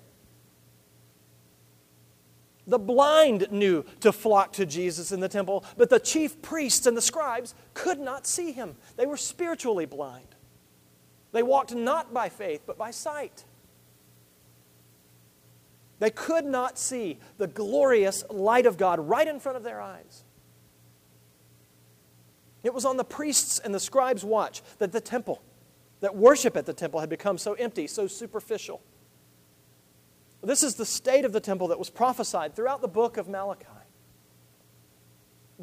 The 2.66 2.78
blind 2.78 3.48
knew 3.50 3.84
to 4.00 4.12
flock 4.12 4.52
to 4.54 4.66
Jesus 4.66 5.10
in 5.10 5.20
the 5.20 5.28
temple, 5.28 5.64
but 5.76 5.90
the 5.90 5.98
chief 5.98 6.40
priests 6.42 6.86
and 6.86 6.96
the 6.96 7.02
scribes 7.02 7.54
could 7.74 7.98
not 7.98 8.26
see 8.26 8.52
him. 8.52 8.76
They 8.96 9.06
were 9.06 9.16
spiritually 9.16 9.84
blind. 9.84 10.28
They 11.32 11.42
walked 11.42 11.74
not 11.74 12.12
by 12.12 12.28
faith, 12.28 12.62
but 12.66 12.78
by 12.78 12.90
sight. 12.90 13.44
They 15.98 16.10
could 16.10 16.44
not 16.44 16.78
see 16.78 17.18
the 17.38 17.46
glorious 17.46 18.24
light 18.28 18.66
of 18.66 18.76
God 18.76 19.00
right 19.00 19.26
in 19.26 19.40
front 19.40 19.56
of 19.56 19.62
their 19.62 19.80
eyes. 19.80 20.24
It 22.62 22.74
was 22.74 22.84
on 22.84 22.96
the 22.96 23.04
priests 23.04 23.58
and 23.58 23.74
the 23.74 23.80
scribes' 23.80 24.24
watch 24.24 24.62
that 24.78 24.92
the 24.92 25.00
temple 25.00 25.42
that 26.00 26.16
worship 26.16 26.56
at 26.56 26.66
the 26.66 26.72
temple 26.72 27.00
had 27.00 27.08
become 27.08 27.38
so 27.38 27.54
empty, 27.54 27.86
so 27.86 28.06
superficial. 28.08 28.82
This 30.42 30.64
is 30.64 30.74
the 30.74 30.84
state 30.84 31.24
of 31.24 31.32
the 31.32 31.40
temple 31.40 31.68
that 31.68 31.78
was 31.78 31.88
prophesied 31.88 32.56
throughout 32.56 32.82
the 32.82 32.88
book 32.88 33.16
of 33.16 33.28
Malachi. 33.28 33.66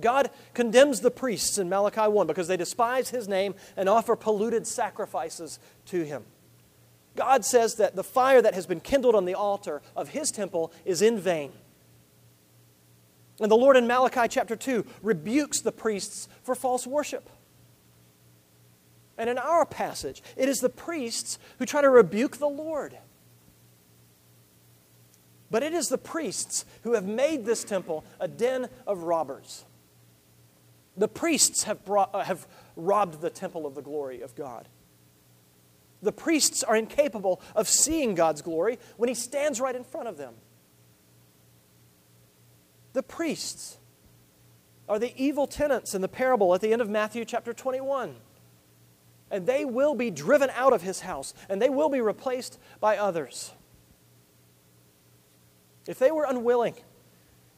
God 0.01 0.29
condemns 0.53 1.01
the 1.01 1.11
priests 1.11 1.57
in 1.57 1.69
Malachi 1.69 2.09
1 2.09 2.27
because 2.27 2.47
they 2.47 2.57
despise 2.57 3.09
his 3.09 3.27
name 3.27 3.55
and 3.75 3.89
offer 3.89 4.15
polluted 4.15 4.67
sacrifices 4.67 5.59
to 5.85 6.03
him. 6.03 6.23
God 7.15 7.43
says 7.43 7.75
that 7.75 7.95
the 7.95 8.03
fire 8.03 8.41
that 8.41 8.53
has 8.53 8.65
been 8.65 8.79
kindled 8.79 9.15
on 9.15 9.25
the 9.25 9.35
altar 9.35 9.81
of 9.95 10.09
his 10.09 10.31
temple 10.31 10.71
is 10.85 11.01
in 11.01 11.19
vain. 11.19 11.51
And 13.41 13.51
the 13.51 13.57
Lord 13.57 13.77
in 13.77 13.87
Malachi 13.87 14.27
chapter 14.27 14.55
2 14.55 14.85
rebukes 15.01 15.61
the 15.61 15.71
priests 15.71 16.27
for 16.43 16.55
false 16.55 16.85
worship. 16.85 17.29
And 19.17 19.29
in 19.29 19.37
our 19.37 19.65
passage, 19.65 20.23
it 20.37 20.47
is 20.47 20.59
the 20.59 20.69
priests 20.69 21.39
who 21.57 21.65
try 21.65 21.81
to 21.81 21.89
rebuke 21.89 22.37
the 22.37 22.47
Lord. 22.47 22.97
But 25.51 25.63
it 25.63 25.73
is 25.73 25.89
the 25.89 25.97
priests 25.97 26.63
who 26.83 26.93
have 26.93 27.05
made 27.05 27.45
this 27.45 27.63
temple 27.63 28.05
a 28.19 28.27
den 28.27 28.69
of 28.85 29.03
robbers. 29.03 29.65
The 30.99 31.07
priests 31.07 31.63
have, 31.63 31.83
brought, 31.83 32.13
uh, 32.13 32.23
have 32.23 32.47
robbed 32.75 33.21
the 33.21 33.31
temple 33.31 33.65
of 33.65 33.73
the 33.73 33.81
glory 33.81 34.21
of 34.21 34.35
God. 34.35 34.67
The 36.01 36.11
priests 36.11 36.63
are 36.63 36.75
incapable 36.75 37.41
of 37.55 37.67
seeing 37.67 38.13
God's 38.13 38.41
glory 38.41 38.77
when 38.97 39.09
He 39.09 39.15
stands 39.15 39.59
right 39.59 39.75
in 39.75 39.83
front 39.83 40.07
of 40.07 40.17
them. 40.17 40.35
The 42.93 43.03
priests 43.03 43.77
are 44.87 44.99
the 44.99 45.13
evil 45.15 45.47
tenants 45.47 45.95
in 45.95 46.01
the 46.01 46.07
parable 46.07 46.53
at 46.53 46.61
the 46.61 46.71
end 46.71 46.81
of 46.81 46.89
Matthew 46.89 47.25
chapter 47.25 47.53
21 47.53 48.15
and 49.31 49.45
they 49.45 49.65
will 49.65 49.95
be 49.95 50.11
driven 50.11 50.49
out 50.51 50.73
of 50.73 50.81
his 50.81 51.01
house, 51.01 51.33
and 51.49 51.61
they 51.61 51.69
will 51.69 51.89
be 51.89 52.01
replaced 52.01 52.59
by 52.79 52.97
others. 52.97 53.51
If 55.87 55.99
they 55.99 56.11
were 56.11 56.25
unwilling 56.27 56.75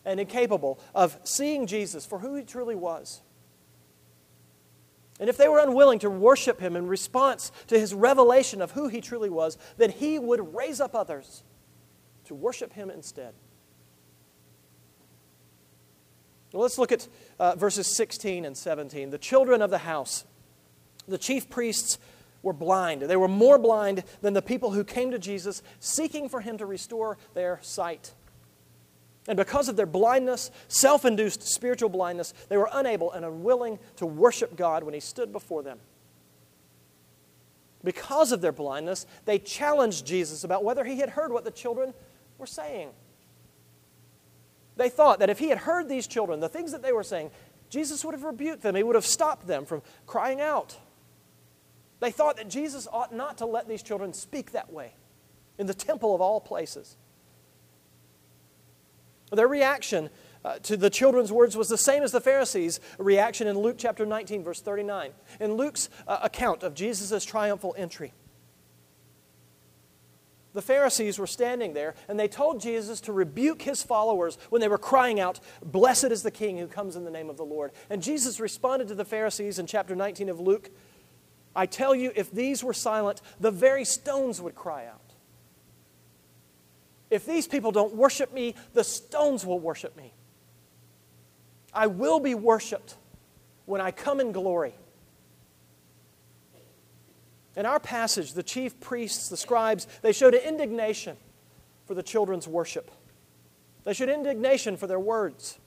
and 0.05 0.19
incapable 0.19 0.79
of 0.95 1.17
seeing 1.23 1.67
Jesus 1.67 2.05
for 2.05 2.19
who 2.19 2.35
he 2.35 2.43
truly 2.43 2.75
was, 2.75 3.21
and 5.21 5.29
if 5.29 5.37
they 5.37 5.47
were 5.47 5.59
unwilling 5.59 5.99
to 5.99 6.09
worship 6.09 6.59
him 6.59 6.75
in 6.75 6.87
response 6.87 7.51
to 7.67 7.79
his 7.79 7.93
revelation 7.93 8.59
of 8.59 8.71
who 8.71 8.87
he 8.87 8.99
truly 9.01 9.29
was, 9.29 9.55
then 9.77 9.91
he 9.91 10.17
would 10.17 10.55
raise 10.55 10.81
up 10.81 10.95
others 10.95 11.43
to 12.25 12.33
worship 12.33 12.73
him 12.73 12.89
instead. 12.89 13.35
Well, 16.51 16.63
let's 16.63 16.79
look 16.79 16.91
at 16.91 17.07
uh, 17.39 17.55
verses 17.55 17.85
16 17.85 18.45
and 18.45 18.57
17. 18.57 19.11
The 19.11 19.19
children 19.19 19.61
of 19.61 19.69
the 19.69 19.77
house 19.77 20.25
the 21.07 21.19
chief 21.19 21.49
priests 21.49 21.99
were 22.41 22.53
blind. 22.53 23.03
They 23.03 23.15
were 23.15 23.27
more 23.27 23.59
blind 23.59 24.03
than 24.21 24.33
the 24.33 24.41
people 24.41 24.71
who 24.71 24.83
came 24.83 25.11
to 25.11 25.19
Jesus 25.19 25.61
seeking 25.79 26.29
for 26.29 26.41
him 26.41 26.57
to 26.57 26.65
restore 26.65 27.17
their 27.35 27.59
sight. 27.61 28.13
And 29.27 29.37
because 29.37 29.69
of 29.69 29.75
their 29.75 29.85
blindness, 29.85 30.49
self 30.67 31.05
induced 31.05 31.43
spiritual 31.43 31.89
blindness, 31.89 32.33
they 32.49 32.57
were 32.57 32.69
unable 32.73 33.11
and 33.11 33.23
unwilling 33.23 33.79
to 33.97 34.05
worship 34.05 34.55
God 34.55 34.83
when 34.83 34.93
he 34.93 34.99
stood 34.99 35.31
before 35.31 35.63
them. 35.63 35.79
Because 37.83 38.31
of 38.31 38.41
their 38.41 38.51
blindness, 38.51 39.05
they 39.25 39.39
challenged 39.39 40.05
Jesus 40.05 40.43
about 40.43 40.63
whether 40.63 40.83
he 40.83 40.99
had 40.99 41.09
heard 41.09 41.31
what 41.31 41.43
the 41.43 41.51
children 41.51 41.93
were 42.37 42.47
saying. 42.47 42.89
They 44.77 44.89
thought 44.89 45.19
that 45.19 45.29
if 45.29 45.39
he 45.39 45.49
had 45.49 45.59
heard 45.59 45.89
these 45.89 46.07
children, 46.07 46.39
the 46.39 46.49
things 46.49 46.71
that 46.71 46.81
they 46.81 46.91
were 46.91 47.03
saying, 47.03 47.31
Jesus 47.69 48.03
would 48.03 48.13
have 48.13 48.23
rebuked 48.23 48.61
them. 48.61 48.75
He 48.75 48.83
would 48.83 48.95
have 48.95 49.05
stopped 49.05 49.47
them 49.47 49.65
from 49.65 49.81
crying 50.05 50.41
out. 50.41 50.77
They 51.99 52.11
thought 52.11 52.37
that 52.37 52.49
Jesus 52.49 52.87
ought 52.91 53.13
not 53.13 53.37
to 53.39 53.45
let 53.45 53.67
these 53.67 53.83
children 53.83 54.13
speak 54.13 54.51
that 54.51 54.73
way 54.73 54.93
in 55.57 55.67
the 55.67 55.73
temple 55.73 56.15
of 56.15 56.21
all 56.21 56.41
places. 56.41 56.97
Their 59.31 59.47
reaction 59.47 60.09
uh, 60.43 60.59
to 60.59 60.75
the 60.75 60.89
children's 60.89 61.31
words 61.31 61.55
was 61.55 61.69
the 61.69 61.77
same 61.77 62.03
as 62.03 62.11
the 62.11 62.21
Pharisees' 62.21 62.79
reaction 62.97 63.47
in 63.47 63.57
Luke 63.57 63.75
chapter 63.77 64.05
19, 64.05 64.43
verse 64.43 64.61
39. 64.61 65.11
In 65.39 65.53
Luke's 65.53 65.89
uh, 66.07 66.19
account 66.21 66.63
of 66.63 66.73
Jesus' 66.73 67.23
triumphal 67.23 67.75
entry, 67.77 68.13
the 70.53 70.61
Pharisees 70.61 71.17
were 71.17 71.27
standing 71.27 71.73
there 71.73 71.95
and 72.09 72.19
they 72.19 72.27
told 72.27 72.59
Jesus 72.59 72.99
to 73.01 73.13
rebuke 73.13 73.61
his 73.61 73.83
followers 73.83 74.37
when 74.49 74.59
they 74.59 74.67
were 74.67 74.77
crying 74.77 75.19
out, 75.19 75.39
Blessed 75.63 76.05
is 76.05 76.23
the 76.23 76.31
King 76.31 76.57
who 76.57 76.67
comes 76.67 76.97
in 76.97 77.05
the 77.05 77.11
name 77.11 77.29
of 77.29 77.37
the 77.37 77.45
Lord. 77.45 77.71
And 77.89 78.03
Jesus 78.03 78.39
responded 78.39 78.89
to 78.89 78.95
the 78.95 79.05
Pharisees 79.05 79.59
in 79.59 79.65
chapter 79.65 79.95
19 79.95 80.27
of 80.27 80.39
Luke 80.39 80.71
I 81.55 81.65
tell 81.65 81.93
you, 81.93 82.11
if 82.15 82.31
these 82.31 82.63
were 82.63 82.73
silent, 82.73 83.21
the 83.39 83.51
very 83.51 83.83
stones 83.83 84.41
would 84.41 84.55
cry 84.55 84.85
out. 84.85 85.00
If 87.11 87.25
these 87.25 87.45
people 87.45 87.71
don't 87.73 87.93
worship 87.93 88.33
me, 88.33 88.55
the 88.73 88.85
stones 88.85 89.45
will 89.45 89.59
worship 89.59 89.95
me. 89.97 90.13
I 91.73 91.87
will 91.87 92.21
be 92.21 92.33
worshiped 92.33 92.95
when 93.65 93.81
I 93.81 93.91
come 93.91 94.19
in 94.21 94.31
glory. 94.31 94.73
In 97.55 97.65
our 97.65 97.81
passage, 97.81 98.31
the 98.31 98.43
chief 98.43 98.79
priests, 98.79 99.27
the 99.27 99.35
scribes, 99.35 99.87
they 100.01 100.13
showed 100.13 100.33
indignation 100.33 101.17
for 101.85 101.93
the 101.93 102.03
children's 102.03 102.47
worship. 102.47 102.89
They 103.83 103.93
showed 103.93 104.09
indignation 104.09 104.77
for 104.77 104.87
their 104.87 104.99
words. 104.99 105.59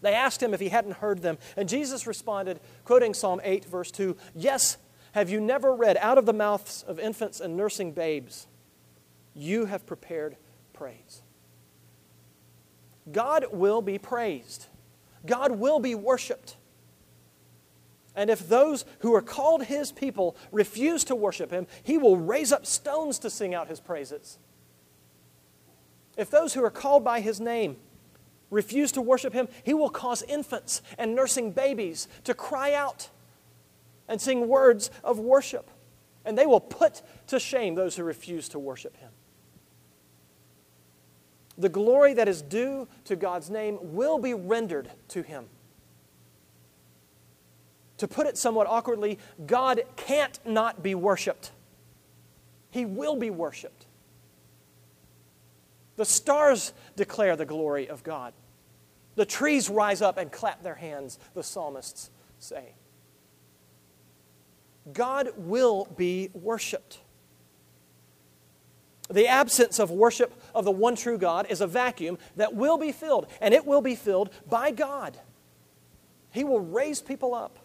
They 0.00 0.14
asked 0.14 0.42
him 0.42 0.54
if 0.54 0.60
he 0.60 0.70
hadn't 0.70 0.94
heard 0.94 1.20
them, 1.20 1.36
and 1.56 1.68
Jesus 1.68 2.06
responded, 2.06 2.60
quoting 2.84 3.12
Psalm 3.12 3.40
8, 3.44 3.66
verse 3.66 3.90
2 3.90 4.16
Yes, 4.34 4.78
have 5.12 5.28
you 5.28 5.40
never 5.40 5.74
read, 5.74 5.98
out 5.98 6.16
of 6.16 6.24
the 6.24 6.32
mouths 6.32 6.84
of 6.86 6.98
infants 6.98 7.40
and 7.40 7.56
nursing 7.56 7.92
babes, 7.92 8.46
you 9.38 9.66
have 9.66 9.86
prepared 9.86 10.36
praise? 10.72 11.22
God 13.10 13.46
will 13.52 13.80
be 13.80 13.98
praised, 13.98 14.66
God 15.24 15.52
will 15.52 15.78
be 15.78 15.94
worshiped. 15.94 16.56
And 18.14 18.30
if 18.30 18.48
those 18.48 18.84
who 18.98 19.14
are 19.14 19.22
called 19.22 19.64
his 19.64 19.92
people 19.92 20.36
refuse 20.50 21.04
to 21.04 21.14
worship 21.14 21.52
him, 21.52 21.68
he 21.84 21.98
will 21.98 22.16
raise 22.16 22.50
up 22.50 22.66
stones 22.66 23.20
to 23.20 23.30
sing 23.30 23.54
out 23.54 23.68
his 23.68 23.78
praises. 23.78 24.38
If 26.16 26.28
those 26.28 26.52
who 26.52 26.64
are 26.64 26.70
called 26.70 27.04
by 27.04 27.20
his 27.20 27.38
name 27.38 27.76
refuse 28.50 28.90
to 28.92 29.00
worship 29.00 29.32
him, 29.32 29.46
he 29.62 29.72
will 29.72 29.88
cause 29.88 30.22
infants 30.22 30.82
and 30.98 31.14
nursing 31.14 31.52
babies 31.52 32.08
to 32.24 32.34
cry 32.34 32.74
out 32.74 33.08
and 34.08 34.20
sing 34.20 34.48
words 34.48 34.90
of 35.04 35.20
worship. 35.20 35.70
And 36.24 36.36
they 36.36 36.46
will 36.46 36.60
put 36.60 37.02
to 37.28 37.38
shame 37.38 37.76
those 37.76 37.94
who 37.94 38.02
refuse 38.02 38.48
to 38.48 38.58
worship 38.58 38.96
him. 38.96 39.10
The 41.58 41.68
glory 41.68 42.14
that 42.14 42.28
is 42.28 42.40
due 42.40 42.86
to 43.04 43.16
God's 43.16 43.50
name 43.50 43.78
will 43.82 44.18
be 44.18 44.32
rendered 44.32 44.90
to 45.08 45.22
him. 45.22 45.46
To 47.98 48.06
put 48.06 48.28
it 48.28 48.38
somewhat 48.38 48.68
awkwardly, 48.68 49.18
God 49.44 49.82
can't 49.96 50.38
not 50.46 50.84
be 50.84 50.94
worshiped. 50.94 51.50
He 52.70 52.86
will 52.86 53.16
be 53.16 53.30
worshiped. 53.30 53.86
The 55.96 56.04
stars 56.04 56.72
declare 56.94 57.34
the 57.34 57.44
glory 57.44 57.88
of 57.88 58.04
God. 58.04 58.32
The 59.16 59.26
trees 59.26 59.68
rise 59.68 60.00
up 60.00 60.16
and 60.16 60.30
clap 60.30 60.62
their 60.62 60.76
hands, 60.76 61.18
the 61.34 61.42
psalmists 61.42 62.10
say. 62.38 62.74
God 64.92 65.30
will 65.36 65.88
be 65.96 66.30
worshiped. 66.34 66.98
The 69.10 69.26
absence 69.26 69.78
of 69.78 69.90
worship 69.90 70.34
of 70.54 70.64
the 70.64 70.70
one 70.70 70.94
true 70.94 71.18
God 71.18 71.46
is 71.48 71.60
a 71.60 71.66
vacuum 71.66 72.18
that 72.36 72.54
will 72.54 72.76
be 72.76 72.92
filled, 72.92 73.26
and 73.40 73.54
it 73.54 73.66
will 73.66 73.80
be 73.80 73.94
filled 73.94 74.30
by 74.48 74.70
God. 74.70 75.18
He 76.30 76.44
will 76.44 76.60
raise 76.60 77.00
people 77.00 77.34
up. 77.34 77.58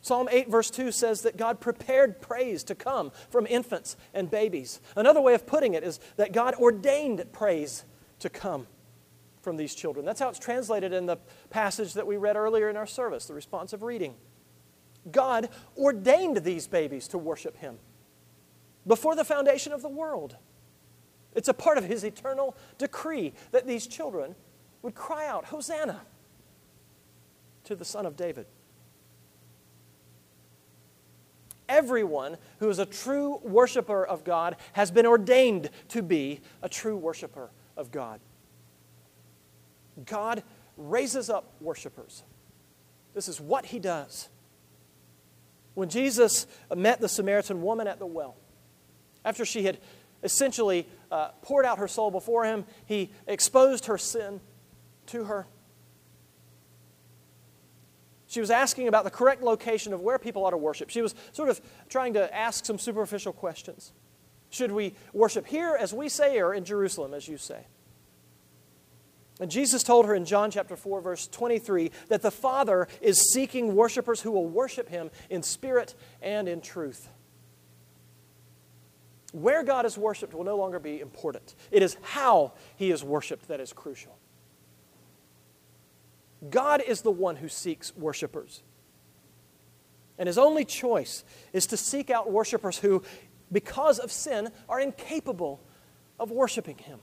Psalm 0.00 0.28
8, 0.30 0.48
verse 0.48 0.70
2 0.70 0.92
says 0.92 1.22
that 1.22 1.36
God 1.36 1.60
prepared 1.60 2.22
praise 2.22 2.62
to 2.64 2.74
come 2.74 3.10
from 3.28 3.46
infants 3.46 3.96
and 4.14 4.30
babies. 4.30 4.80
Another 4.94 5.20
way 5.20 5.34
of 5.34 5.46
putting 5.46 5.74
it 5.74 5.82
is 5.82 5.98
that 6.16 6.32
God 6.32 6.54
ordained 6.54 7.24
praise 7.32 7.84
to 8.20 8.30
come 8.30 8.68
from 9.42 9.56
these 9.56 9.74
children. 9.74 10.06
That's 10.06 10.20
how 10.20 10.28
it's 10.28 10.38
translated 10.38 10.92
in 10.92 11.06
the 11.06 11.18
passage 11.50 11.94
that 11.94 12.06
we 12.06 12.16
read 12.16 12.36
earlier 12.36 12.70
in 12.70 12.76
our 12.76 12.86
service, 12.86 13.26
the 13.26 13.34
responsive 13.34 13.82
reading. 13.82 14.14
God 15.10 15.48
ordained 15.76 16.38
these 16.38 16.66
babies 16.66 17.08
to 17.08 17.18
worship 17.18 17.56
Him 17.58 17.78
before 18.86 19.14
the 19.16 19.24
foundation 19.24 19.72
of 19.72 19.82
the 19.82 19.88
world. 19.88 20.36
It's 21.34 21.48
a 21.48 21.54
part 21.54 21.78
of 21.78 21.84
His 21.84 22.04
eternal 22.04 22.56
decree 22.78 23.34
that 23.50 23.66
these 23.66 23.86
children 23.86 24.34
would 24.82 24.94
cry 24.94 25.26
out, 25.26 25.46
Hosanna 25.46 26.02
to 27.64 27.74
the 27.74 27.84
Son 27.84 28.06
of 28.06 28.16
David. 28.16 28.46
Everyone 31.68 32.36
who 32.60 32.70
is 32.70 32.78
a 32.78 32.86
true 32.86 33.40
worshiper 33.42 34.06
of 34.06 34.22
God 34.22 34.56
has 34.74 34.90
been 34.90 35.04
ordained 35.04 35.70
to 35.88 36.00
be 36.00 36.40
a 36.62 36.68
true 36.68 36.96
worshiper 36.96 37.50
of 37.76 37.90
God. 37.90 38.20
God 40.04 40.44
raises 40.76 41.28
up 41.28 41.52
worshipers. 41.60 42.22
This 43.14 43.28
is 43.28 43.40
what 43.40 43.66
he 43.66 43.78
does. 43.78 44.28
When 45.74 45.88
Jesus 45.88 46.46
met 46.74 47.00
the 47.00 47.08
Samaritan 47.08 47.62
woman 47.62 47.88
at 47.88 47.98
the 47.98 48.06
well, 48.06 48.36
after 49.26 49.44
she 49.44 49.64
had 49.64 49.78
essentially 50.22 50.86
uh, 51.10 51.28
poured 51.42 51.66
out 51.66 51.78
her 51.78 51.88
soul 51.88 52.10
before 52.10 52.44
him, 52.44 52.64
he 52.86 53.10
exposed 53.26 53.86
her 53.86 53.98
sin 53.98 54.40
to 55.06 55.24
her. 55.24 55.46
She 58.28 58.40
was 58.40 58.50
asking 58.50 58.88
about 58.88 59.04
the 59.04 59.10
correct 59.10 59.42
location 59.42 59.92
of 59.92 60.00
where 60.00 60.18
people 60.18 60.44
ought 60.44 60.50
to 60.50 60.56
worship. 60.56 60.90
She 60.90 61.02
was 61.02 61.14
sort 61.32 61.48
of 61.48 61.60
trying 61.88 62.14
to 62.14 62.34
ask 62.34 62.64
some 62.64 62.78
superficial 62.78 63.32
questions. 63.32 63.92
Should 64.50 64.72
we 64.72 64.94
worship 65.12 65.46
here, 65.46 65.76
as 65.78 65.92
we 65.92 66.08
say, 66.08 66.40
or 66.40 66.54
in 66.54 66.64
Jerusalem, 66.64 67.12
as 67.12 67.28
you 67.28 67.36
say? 67.36 67.66
And 69.38 69.50
Jesus 69.50 69.82
told 69.82 70.06
her 70.06 70.14
in 70.14 70.24
John 70.24 70.50
chapter 70.50 70.76
4, 70.76 71.00
verse 71.00 71.26
23, 71.28 71.90
that 72.08 72.22
the 72.22 72.30
Father 72.30 72.88
is 73.00 73.32
seeking 73.32 73.74
worshipers 73.74 74.22
who 74.22 74.30
will 74.30 74.46
worship 74.46 74.88
him 74.88 75.10
in 75.28 75.42
spirit 75.42 75.94
and 76.22 76.48
in 76.48 76.60
truth. 76.60 77.08
Where 79.36 79.62
God 79.62 79.84
is 79.84 79.98
worshiped 79.98 80.32
will 80.32 80.44
no 80.44 80.56
longer 80.56 80.78
be 80.78 80.98
important. 80.98 81.54
It 81.70 81.82
is 81.82 81.98
how 82.00 82.54
he 82.76 82.90
is 82.90 83.04
worshiped 83.04 83.48
that 83.48 83.60
is 83.60 83.70
crucial. 83.70 84.16
God 86.48 86.80
is 86.80 87.02
the 87.02 87.10
one 87.10 87.36
who 87.36 87.46
seeks 87.46 87.94
worshipers. 87.94 88.62
And 90.16 90.26
his 90.26 90.38
only 90.38 90.64
choice 90.64 91.22
is 91.52 91.66
to 91.66 91.76
seek 91.76 92.08
out 92.08 92.32
worshipers 92.32 92.78
who, 92.78 93.02
because 93.52 93.98
of 93.98 94.10
sin, 94.10 94.48
are 94.70 94.80
incapable 94.80 95.60
of 96.18 96.30
worshiping 96.30 96.78
him. 96.78 97.00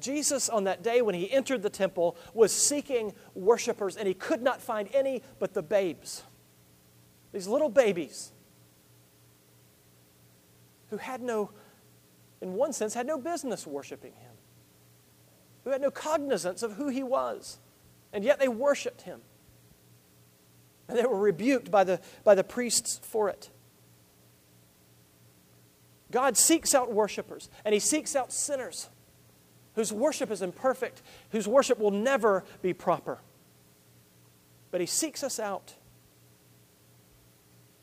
Jesus, 0.00 0.50
on 0.50 0.64
that 0.64 0.82
day 0.82 1.00
when 1.00 1.14
he 1.14 1.32
entered 1.32 1.62
the 1.62 1.70
temple, 1.70 2.14
was 2.34 2.52
seeking 2.52 3.14
worshipers, 3.34 3.96
and 3.96 4.06
he 4.06 4.12
could 4.12 4.42
not 4.42 4.60
find 4.60 4.90
any 4.92 5.22
but 5.38 5.54
the 5.54 5.62
babes. 5.62 6.24
These 7.32 7.46
little 7.48 7.70
babies 7.70 8.32
who 10.92 10.98
had 10.98 11.20
no, 11.20 11.50
in 12.40 12.52
one 12.52 12.72
sense, 12.72 12.94
had 12.94 13.08
no 13.08 13.18
business 13.18 13.66
worshiping 13.66 14.12
him 14.12 14.32
who 15.64 15.70
had 15.70 15.80
no 15.80 15.90
cognizance 15.90 16.62
of 16.62 16.72
who 16.72 16.88
he 16.88 17.02
was, 17.02 17.58
and 18.12 18.24
yet 18.24 18.38
they 18.38 18.48
worshiped 18.48 19.02
him. 19.02 19.20
And 20.88 20.98
they 20.98 21.04
were 21.04 21.18
rebuked 21.18 21.70
by 21.70 21.84
the, 21.84 22.00
by 22.24 22.34
the 22.34 22.44
priests 22.44 23.00
for 23.02 23.28
it. 23.28 23.50
God 26.10 26.36
seeks 26.36 26.74
out 26.74 26.92
worshipers, 26.92 27.48
and 27.64 27.72
he 27.72 27.80
seeks 27.80 28.14
out 28.16 28.32
sinners 28.32 28.90
whose 29.74 29.92
worship 29.92 30.30
is 30.30 30.42
imperfect, 30.42 31.00
whose 31.30 31.48
worship 31.48 31.78
will 31.78 31.90
never 31.90 32.44
be 32.60 32.74
proper. 32.74 33.20
But 34.70 34.80
he 34.80 34.86
seeks 34.86 35.22
us 35.22 35.38
out. 35.38 35.74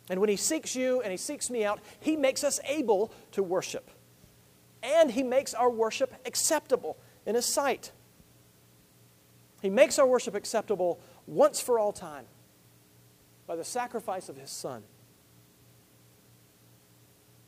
And 0.10 0.20
when 0.20 0.30
he 0.30 0.36
seeks 0.36 0.76
you 0.76 1.01
and 1.01 1.12
he 1.12 1.18
seeks 1.18 1.49
me 1.49 1.64
out, 1.64 1.80
he 1.99 2.16
makes 2.16 2.43
us 2.43 2.60
able 2.66 3.14
to 3.32 3.43
worship. 3.43 3.89
And 4.82 5.12
he 5.12 5.24
makes 5.24 5.53
our 5.53 5.70
worship 5.70 6.14
acceptable 6.26 6.97
in 7.26 7.36
His 7.36 7.45
sight. 7.45 7.91
He 9.62 9.70
makes 9.70 9.99
our 9.99 10.07
worship 10.07 10.36
acceptable 10.36 10.99
once 11.28 11.62
for 11.62 11.78
all 11.78 11.91
time 11.91 12.26
by 13.45 13.55
the 13.55 13.64
sacrifice 13.64 14.30
of 14.30 14.38
His 14.38 14.49
Son. 14.49 14.84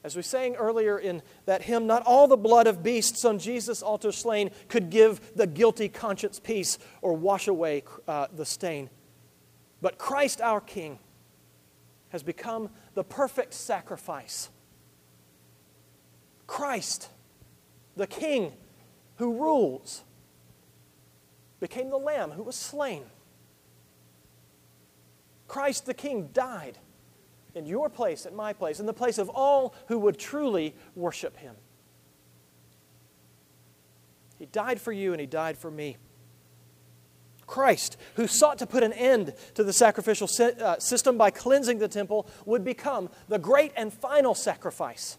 As 0.04 0.16
we 0.16 0.24
sang 0.24 0.56
earlier 0.56 0.98
in 0.98 1.22
that 1.46 1.64
hymn, 1.64 1.86
not 1.86 2.04
all 2.06 2.28
the 2.28 2.38
blood 2.38 2.68
of 2.68 2.82
beasts 2.82 3.24
on 3.24 3.38
Jesus' 3.38 3.84
altar 3.84 4.12
slain 4.12 4.50
could 4.68 4.90
give 4.90 5.36
the 5.36 5.46
guilty 5.46 5.90
conscience 5.90 6.40
peace 6.40 6.80
or 7.02 7.14
wash 7.14 7.48
away 7.48 7.84
uh, 8.08 8.28
the 8.34 8.46
stain. 8.46 8.90
But 9.80 9.98
Christ 9.98 10.42
our 10.42 10.60
King 10.60 11.00
has 12.12 12.24
become 12.24 12.70
the 12.94 13.04
perfect 13.04 13.54
sacrifice. 13.54 14.50
Christ, 16.46 17.10
the 17.96 18.08
King, 18.08 18.54
who 19.16 19.34
rules, 19.34 20.04
became 21.60 21.90
the 21.90 21.98
Lamb 21.98 22.32
who 22.32 22.44
was 22.44 22.56
slain. 22.56 23.04
Christ 25.48 25.86
the 25.86 25.94
King 25.94 26.30
died 26.34 26.78
in 27.56 27.66
your 27.66 27.90
place, 27.90 28.26
in 28.26 28.36
my 28.36 28.54
place, 28.54 28.80
in 28.80 28.86
the 28.86 28.94
place 28.94 29.18
of 29.18 29.30
all 29.30 29.74
who 29.88 30.00
would 30.00 30.18
truly 30.18 30.76
worship 30.96 31.38
him. 31.38 31.56
He 34.40 34.46
died 34.48 34.82
for 34.82 34.92
you 34.92 35.12
and 35.12 35.22
he 35.22 35.28
died 35.28 35.58
for 35.58 35.70
me. 35.70 35.98
Christ, 37.52 37.98
who 38.16 38.28
sought 38.28 38.58
to 38.60 38.66
put 38.66 38.82
an 38.82 38.94
end 38.94 39.34
to 39.56 39.64
the 39.64 39.74
sacrificial 39.74 40.30
uh, 40.40 40.80
system 40.80 41.18
by 41.18 41.30
cleansing 41.32 41.80
the 41.80 41.90
temple, 41.90 42.28
would 42.46 42.64
become 42.64 43.10
the 43.28 43.38
great 43.38 43.74
and 43.76 43.94
final 43.94 44.34
sacrifice 44.34 45.18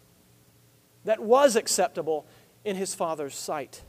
that 1.05 1.21
was 1.21 1.57
acceptable 1.57 2.27
in 2.65 2.75
his 2.75 2.95
Father's 2.95 3.35
sight. 3.35 3.83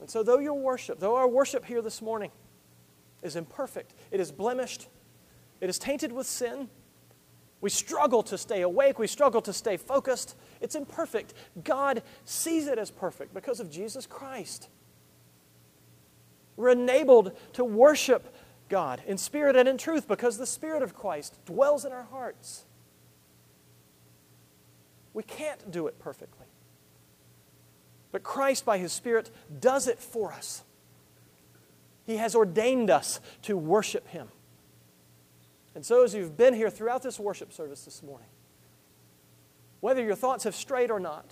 And 0.00 0.10
so, 0.10 0.22
though 0.24 0.40
your 0.40 0.54
worship, 0.54 0.98
though 0.98 1.14
our 1.14 1.28
worship 1.28 1.64
here 1.64 1.80
this 1.80 2.02
morning 2.02 2.32
is 3.22 3.36
imperfect, 3.36 3.94
it 4.10 4.18
is 4.18 4.32
blemished, 4.32 4.88
it 5.60 5.70
is 5.70 5.78
tainted 5.78 6.10
with 6.10 6.26
sin, 6.26 6.68
we 7.60 7.70
struggle 7.70 8.22
to 8.24 8.36
stay 8.36 8.62
awake, 8.62 8.98
we 8.98 9.06
struggle 9.06 9.40
to 9.42 9.52
stay 9.52 9.76
focused, 9.76 10.36
it's 10.60 10.74
imperfect. 10.74 11.32
God 11.62 12.02
sees 12.24 12.66
it 12.66 12.76
as 12.78 12.90
perfect 12.90 13.32
because 13.32 13.60
of 13.60 13.70
Jesus 13.70 14.04
Christ. 14.04 14.68
We're 16.56 16.70
enabled 16.70 17.32
to 17.54 17.64
worship 17.64 18.34
God 18.68 19.02
in 19.06 19.18
spirit 19.18 19.56
and 19.56 19.68
in 19.68 19.78
truth 19.78 20.08
because 20.08 20.38
the 20.38 20.46
Spirit 20.46 20.82
of 20.82 20.94
Christ 20.94 21.38
dwells 21.44 21.84
in 21.84 21.92
our 21.92 22.04
hearts. 22.04 22.64
We 25.12 25.22
can't 25.22 25.70
do 25.70 25.86
it 25.86 25.98
perfectly. 25.98 26.46
But 28.10 28.22
Christ, 28.22 28.64
by 28.64 28.78
His 28.78 28.92
Spirit, 28.92 29.30
does 29.60 29.88
it 29.88 29.98
for 29.98 30.32
us. 30.32 30.62
He 32.06 32.16
has 32.16 32.34
ordained 32.34 32.90
us 32.90 33.20
to 33.42 33.56
worship 33.56 34.08
Him. 34.08 34.28
And 35.74 35.84
so, 35.84 36.04
as 36.04 36.14
you've 36.14 36.36
been 36.36 36.54
here 36.54 36.70
throughout 36.70 37.02
this 37.02 37.18
worship 37.18 37.52
service 37.52 37.84
this 37.84 38.02
morning, 38.02 38.28
whether 39.80 40.02
your 40.02 40.14
thoughts 40.14 40.44
have 40.44 40.54
strayed 40.54 40.90
or 40.90 41.00
not, 41.00 41.26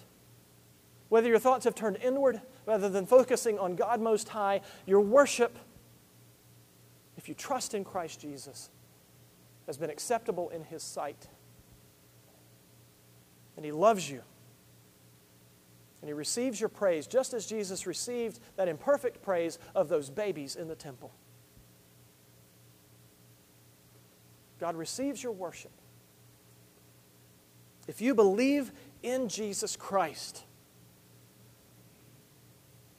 whether 1.08 1.28
your 1.28 1.38
thoughts 1.38 1.64
have 1.64 1.74
turned 1.74 1.98
inward 2.02 2.40
rather 2.66 2.88
than 2.88 3.06
focusing 3.06 3.58
on 3.58 3.76
God 3.76 4.00
Most 4.00 4.28
High, 4.28 4.60
your 4.86 5.00
worship, 5.00 5.58
if 7.16 7.28
you 7.28 7.34
trust 7.34 7.74
in 7.74 7.84
Christ 7.84 8.20
Jesus, 8.20 8.70
has 9.66 9.76
been 9.76 9.90
acceptable 9.90 10.48
in 10.50 10.64
His 10.64 10.82
sight. 10.82 11.28
And 13.56 13.64
He 13.64 13.72
loves 13.72 14.10
you. 14.10 14.22
And 16.00 16.08
He 16.08 16.12
receives 16.12 16.60
your 16.60 16.68
praise 16.68 17.06
just 17.06 17.32
as 17.32 17.46
Jesus 17.46 17.86
received 17.86 18.40
that 18.56 18.68
imperfect 18.68 19.22
praise 19.22 19.58
of 19.74 19.88
those 19.88 20.10
babies 20.10 20.56
in 20.56 20.68
the 20.68 20.74
temple. 20.74 21.12
God 24.58 24.76
receives 24.76 25.22
your 25.22 25.32
worship. 25.32 25.72
If 27.88 28.00
you 28.00 28.14
believe 28.14 28.70
in 29.02 29.28
Jesus 29.28 29.76
Christ, 29.76 30.44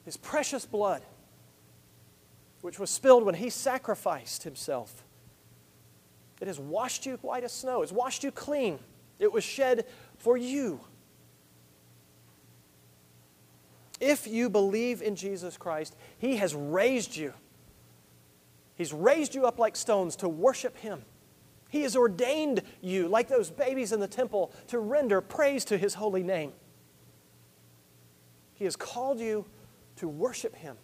his 0.05 0.17
precious 0.17 0.65
blood, 0.65 1.01
which 2.61 2.79
was 2.79 2.89
spilled 2.89 3.25
when 3.25 3.35
he 3.35 3.49
sacrificed 3.49 4.43
himself. 4.43 5.03
It 6.41 6.47
has 6.47 6.59
washed 6.59 7.05
you 7.05 7.17
white 7.21 7.43
as 7.43 7.53
snow, 7.53 7.81
it's 7.81 7.91
washed 7.91 8.23
you 8.23 8.31
clean. 8.31 8.79
It 9.19 9.31
was 9.31 9.43
shed 9.43 9.85
for 10.17 10.35
you. 10.35 10.81
If 14.01 14.27
you 14.27 14.49
believe 14.49 15.01
in 15.01 15.15
Jesus 15.15 15.55
Christ, 15.55 15.95
he 16.17 16.35
has 16.37 16.53
raised 16.53 17.15
you. 17.15 17.33
He's 18.75 18.91
raised 18.91 19.35
you 19.35 19.45
up 19.45 19.59
like 19.59 19.75
stones 19.75 20.17
to 20.17 20.27
worship 20.27 20.77
him. 20.77 21.03
He 21.69 21.83
has 21.83 21.95
ordained 21.95 22.63
you, 22.81 23.07
like 23.07 23.29
those 23.29 23.49
babies 23.49 23.93
in 23.93 23.99
the 23.99 24.07
temple, 24.07 24.51
to 24.67 24.79
render 24.79 25.21
praise 25.21 25.63
to 25.65 25.77
his 25.77 25.93
holy 25.93 26.23
name. 26.23 26.51
He 28.53 28.65
has 28.65 28.75
called 28.75 29.19
you 29.19 29.45
to 30.03 30.09
worship 30.09 30.53
Him. 30.53 30.75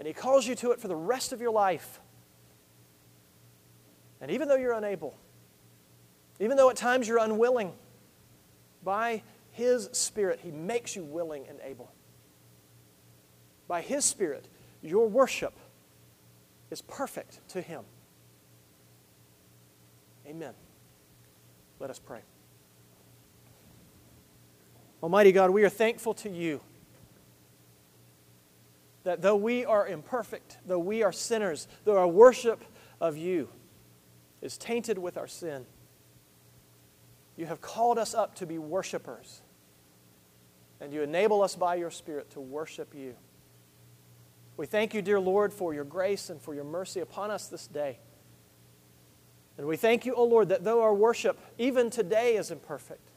And 0.00 0.08
He 0.08 0.12
calls 0.12 0.48
you 0.48 0.56
to 0.56 0.72
it 0.72 0.80
for 0.80 0.88
the 0.88 0.96
rest 0.96 1.32
of 1.32 1.40
your 1.40 1.52
life. 1.52 2.00
And 4.20 4.32
even 4.32 4.48
though 4.48 4.56
you're 4.56 4.72
unable, 4.72 5.16
even 6.40 6.56
though 6.56 6.70
at 6.70 6.76
times 6.76 7.06
you're 7.06 7.18
unwilling, 7.18 7.72
by 8.82 9.22
His 9.52 9.88
Spirit, 9.92 10.40
He 10.42 10.50
makes 10.50 10.96
you 10.96 11.04
willing 11.04 11.46
and 11.48 11.60
able. 11.62 11.92
By 13.68 13.80
His 13.80 14.04
Spirit, 14.04 14.48
your 14.82 15.08
worship 15.08 15.54
is 16.72 16.82
perfect 16.82 17.38
to 17.50 17.60
Him. 17.60 17.84
Amen. 20.26 20.54
Let 21.78 21.90
us 21.90 22.00
pray. 22.00 22.22
Almighty 25.00 25.30
God, 25.30 25.50
we 25.50 25.62
are 25.62 25.68
thankful 25.68 26.14
to 26.14 26.28
you 26.28 26.60
that 29.04 29.22
though 29.22 29.36
we 29.36 29.64
are 29.64 29.86
imperfect, 29.86 30.58
though 30.66 30.78
we 30.78 31.02
are 31.02 31.12
sinners, 31.12 31.68
though 31.84 31.96
our 31.96 32.08
worship 32.08 32.64
of 33.00 33.16
you 33.16 33.48
is 34.42 34.58
tainted 34.58 34.98
with 34.98 35.16
our 35.16 35.28
sin, 35.28 35.66
you 37.36 37.46
have 37.46 37.60
called 37.60 37.98
us 37.98 38.14
up 38.14 38.34
to 38.36 38.46
be 38.46 38.58
worshipers. 38.58 39.42
And 40.80 40.92
you 40.92 41.02
enable 41.02 41.42
us 41.42 41.54
by 41.54 41.76
your 41.76 41.90
Spirit 41.90 42.30
to 42.30 42.40
worship 42.40 42.94
you. 42.94 43.14
We 44.56 44.66
thank 44.66 44.94
you, 44.94 45.02
dear 45.02 45.20
Lord, 45.20 45.52
for 45.52 45.74
your 45.74 45.84
grace 45.84 46.30
and 46.30 46.40
for 46.40 46.54
your 46.54 46.64
mercy 46.64 47.00
upon 47.00 47.30
us 47.30 47.46
this 47.46 47.66
day. 47.66 47.98
And 49.56 49.66
we 49.66 49.76
thank 49.76 50.04
you, 50.04 50.14
O 50.14 50.24
Lord, 50.24 50.48
that 50.48 50.64
though 50.64 50.82
our 50.82 50.94
worship, 50.94 51.38
even 51.58 51.90
today, 51.90 52.36
is 52.36 52.50
imperfect, 52.50 53.10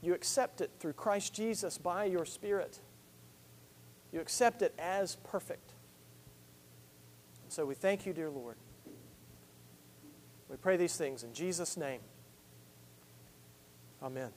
you 0.00 0.14
accept 0.14 0.60
it 0.60 0.70
through 0.78 0.94
Christ 0.94 1.34
Jesus 1.34 1.78
by 1.78 2.04
your 2.04 2.24
Spirit. 2.24 2.80
You 4.14 4.20
accept 4.20 4.62
it 4.62 4.72
as 4.78 5.16
perfect. 5.24 5.72
And 7.42 7.52
so 7.52 7.66
we 7.66 7.74
thank 7.74 8.06
you, 8.06 8.12
dear 8.12 8.30
Lord. 8.30 8.54
We 10.48 10.56
pray 10.56 10.76
these 10.76 10.96
things 10.96 11.24
in 11.24 11.34
Jesus' 11.34 11.76
name. 11.76 11.98
Amen. 14.00 14.30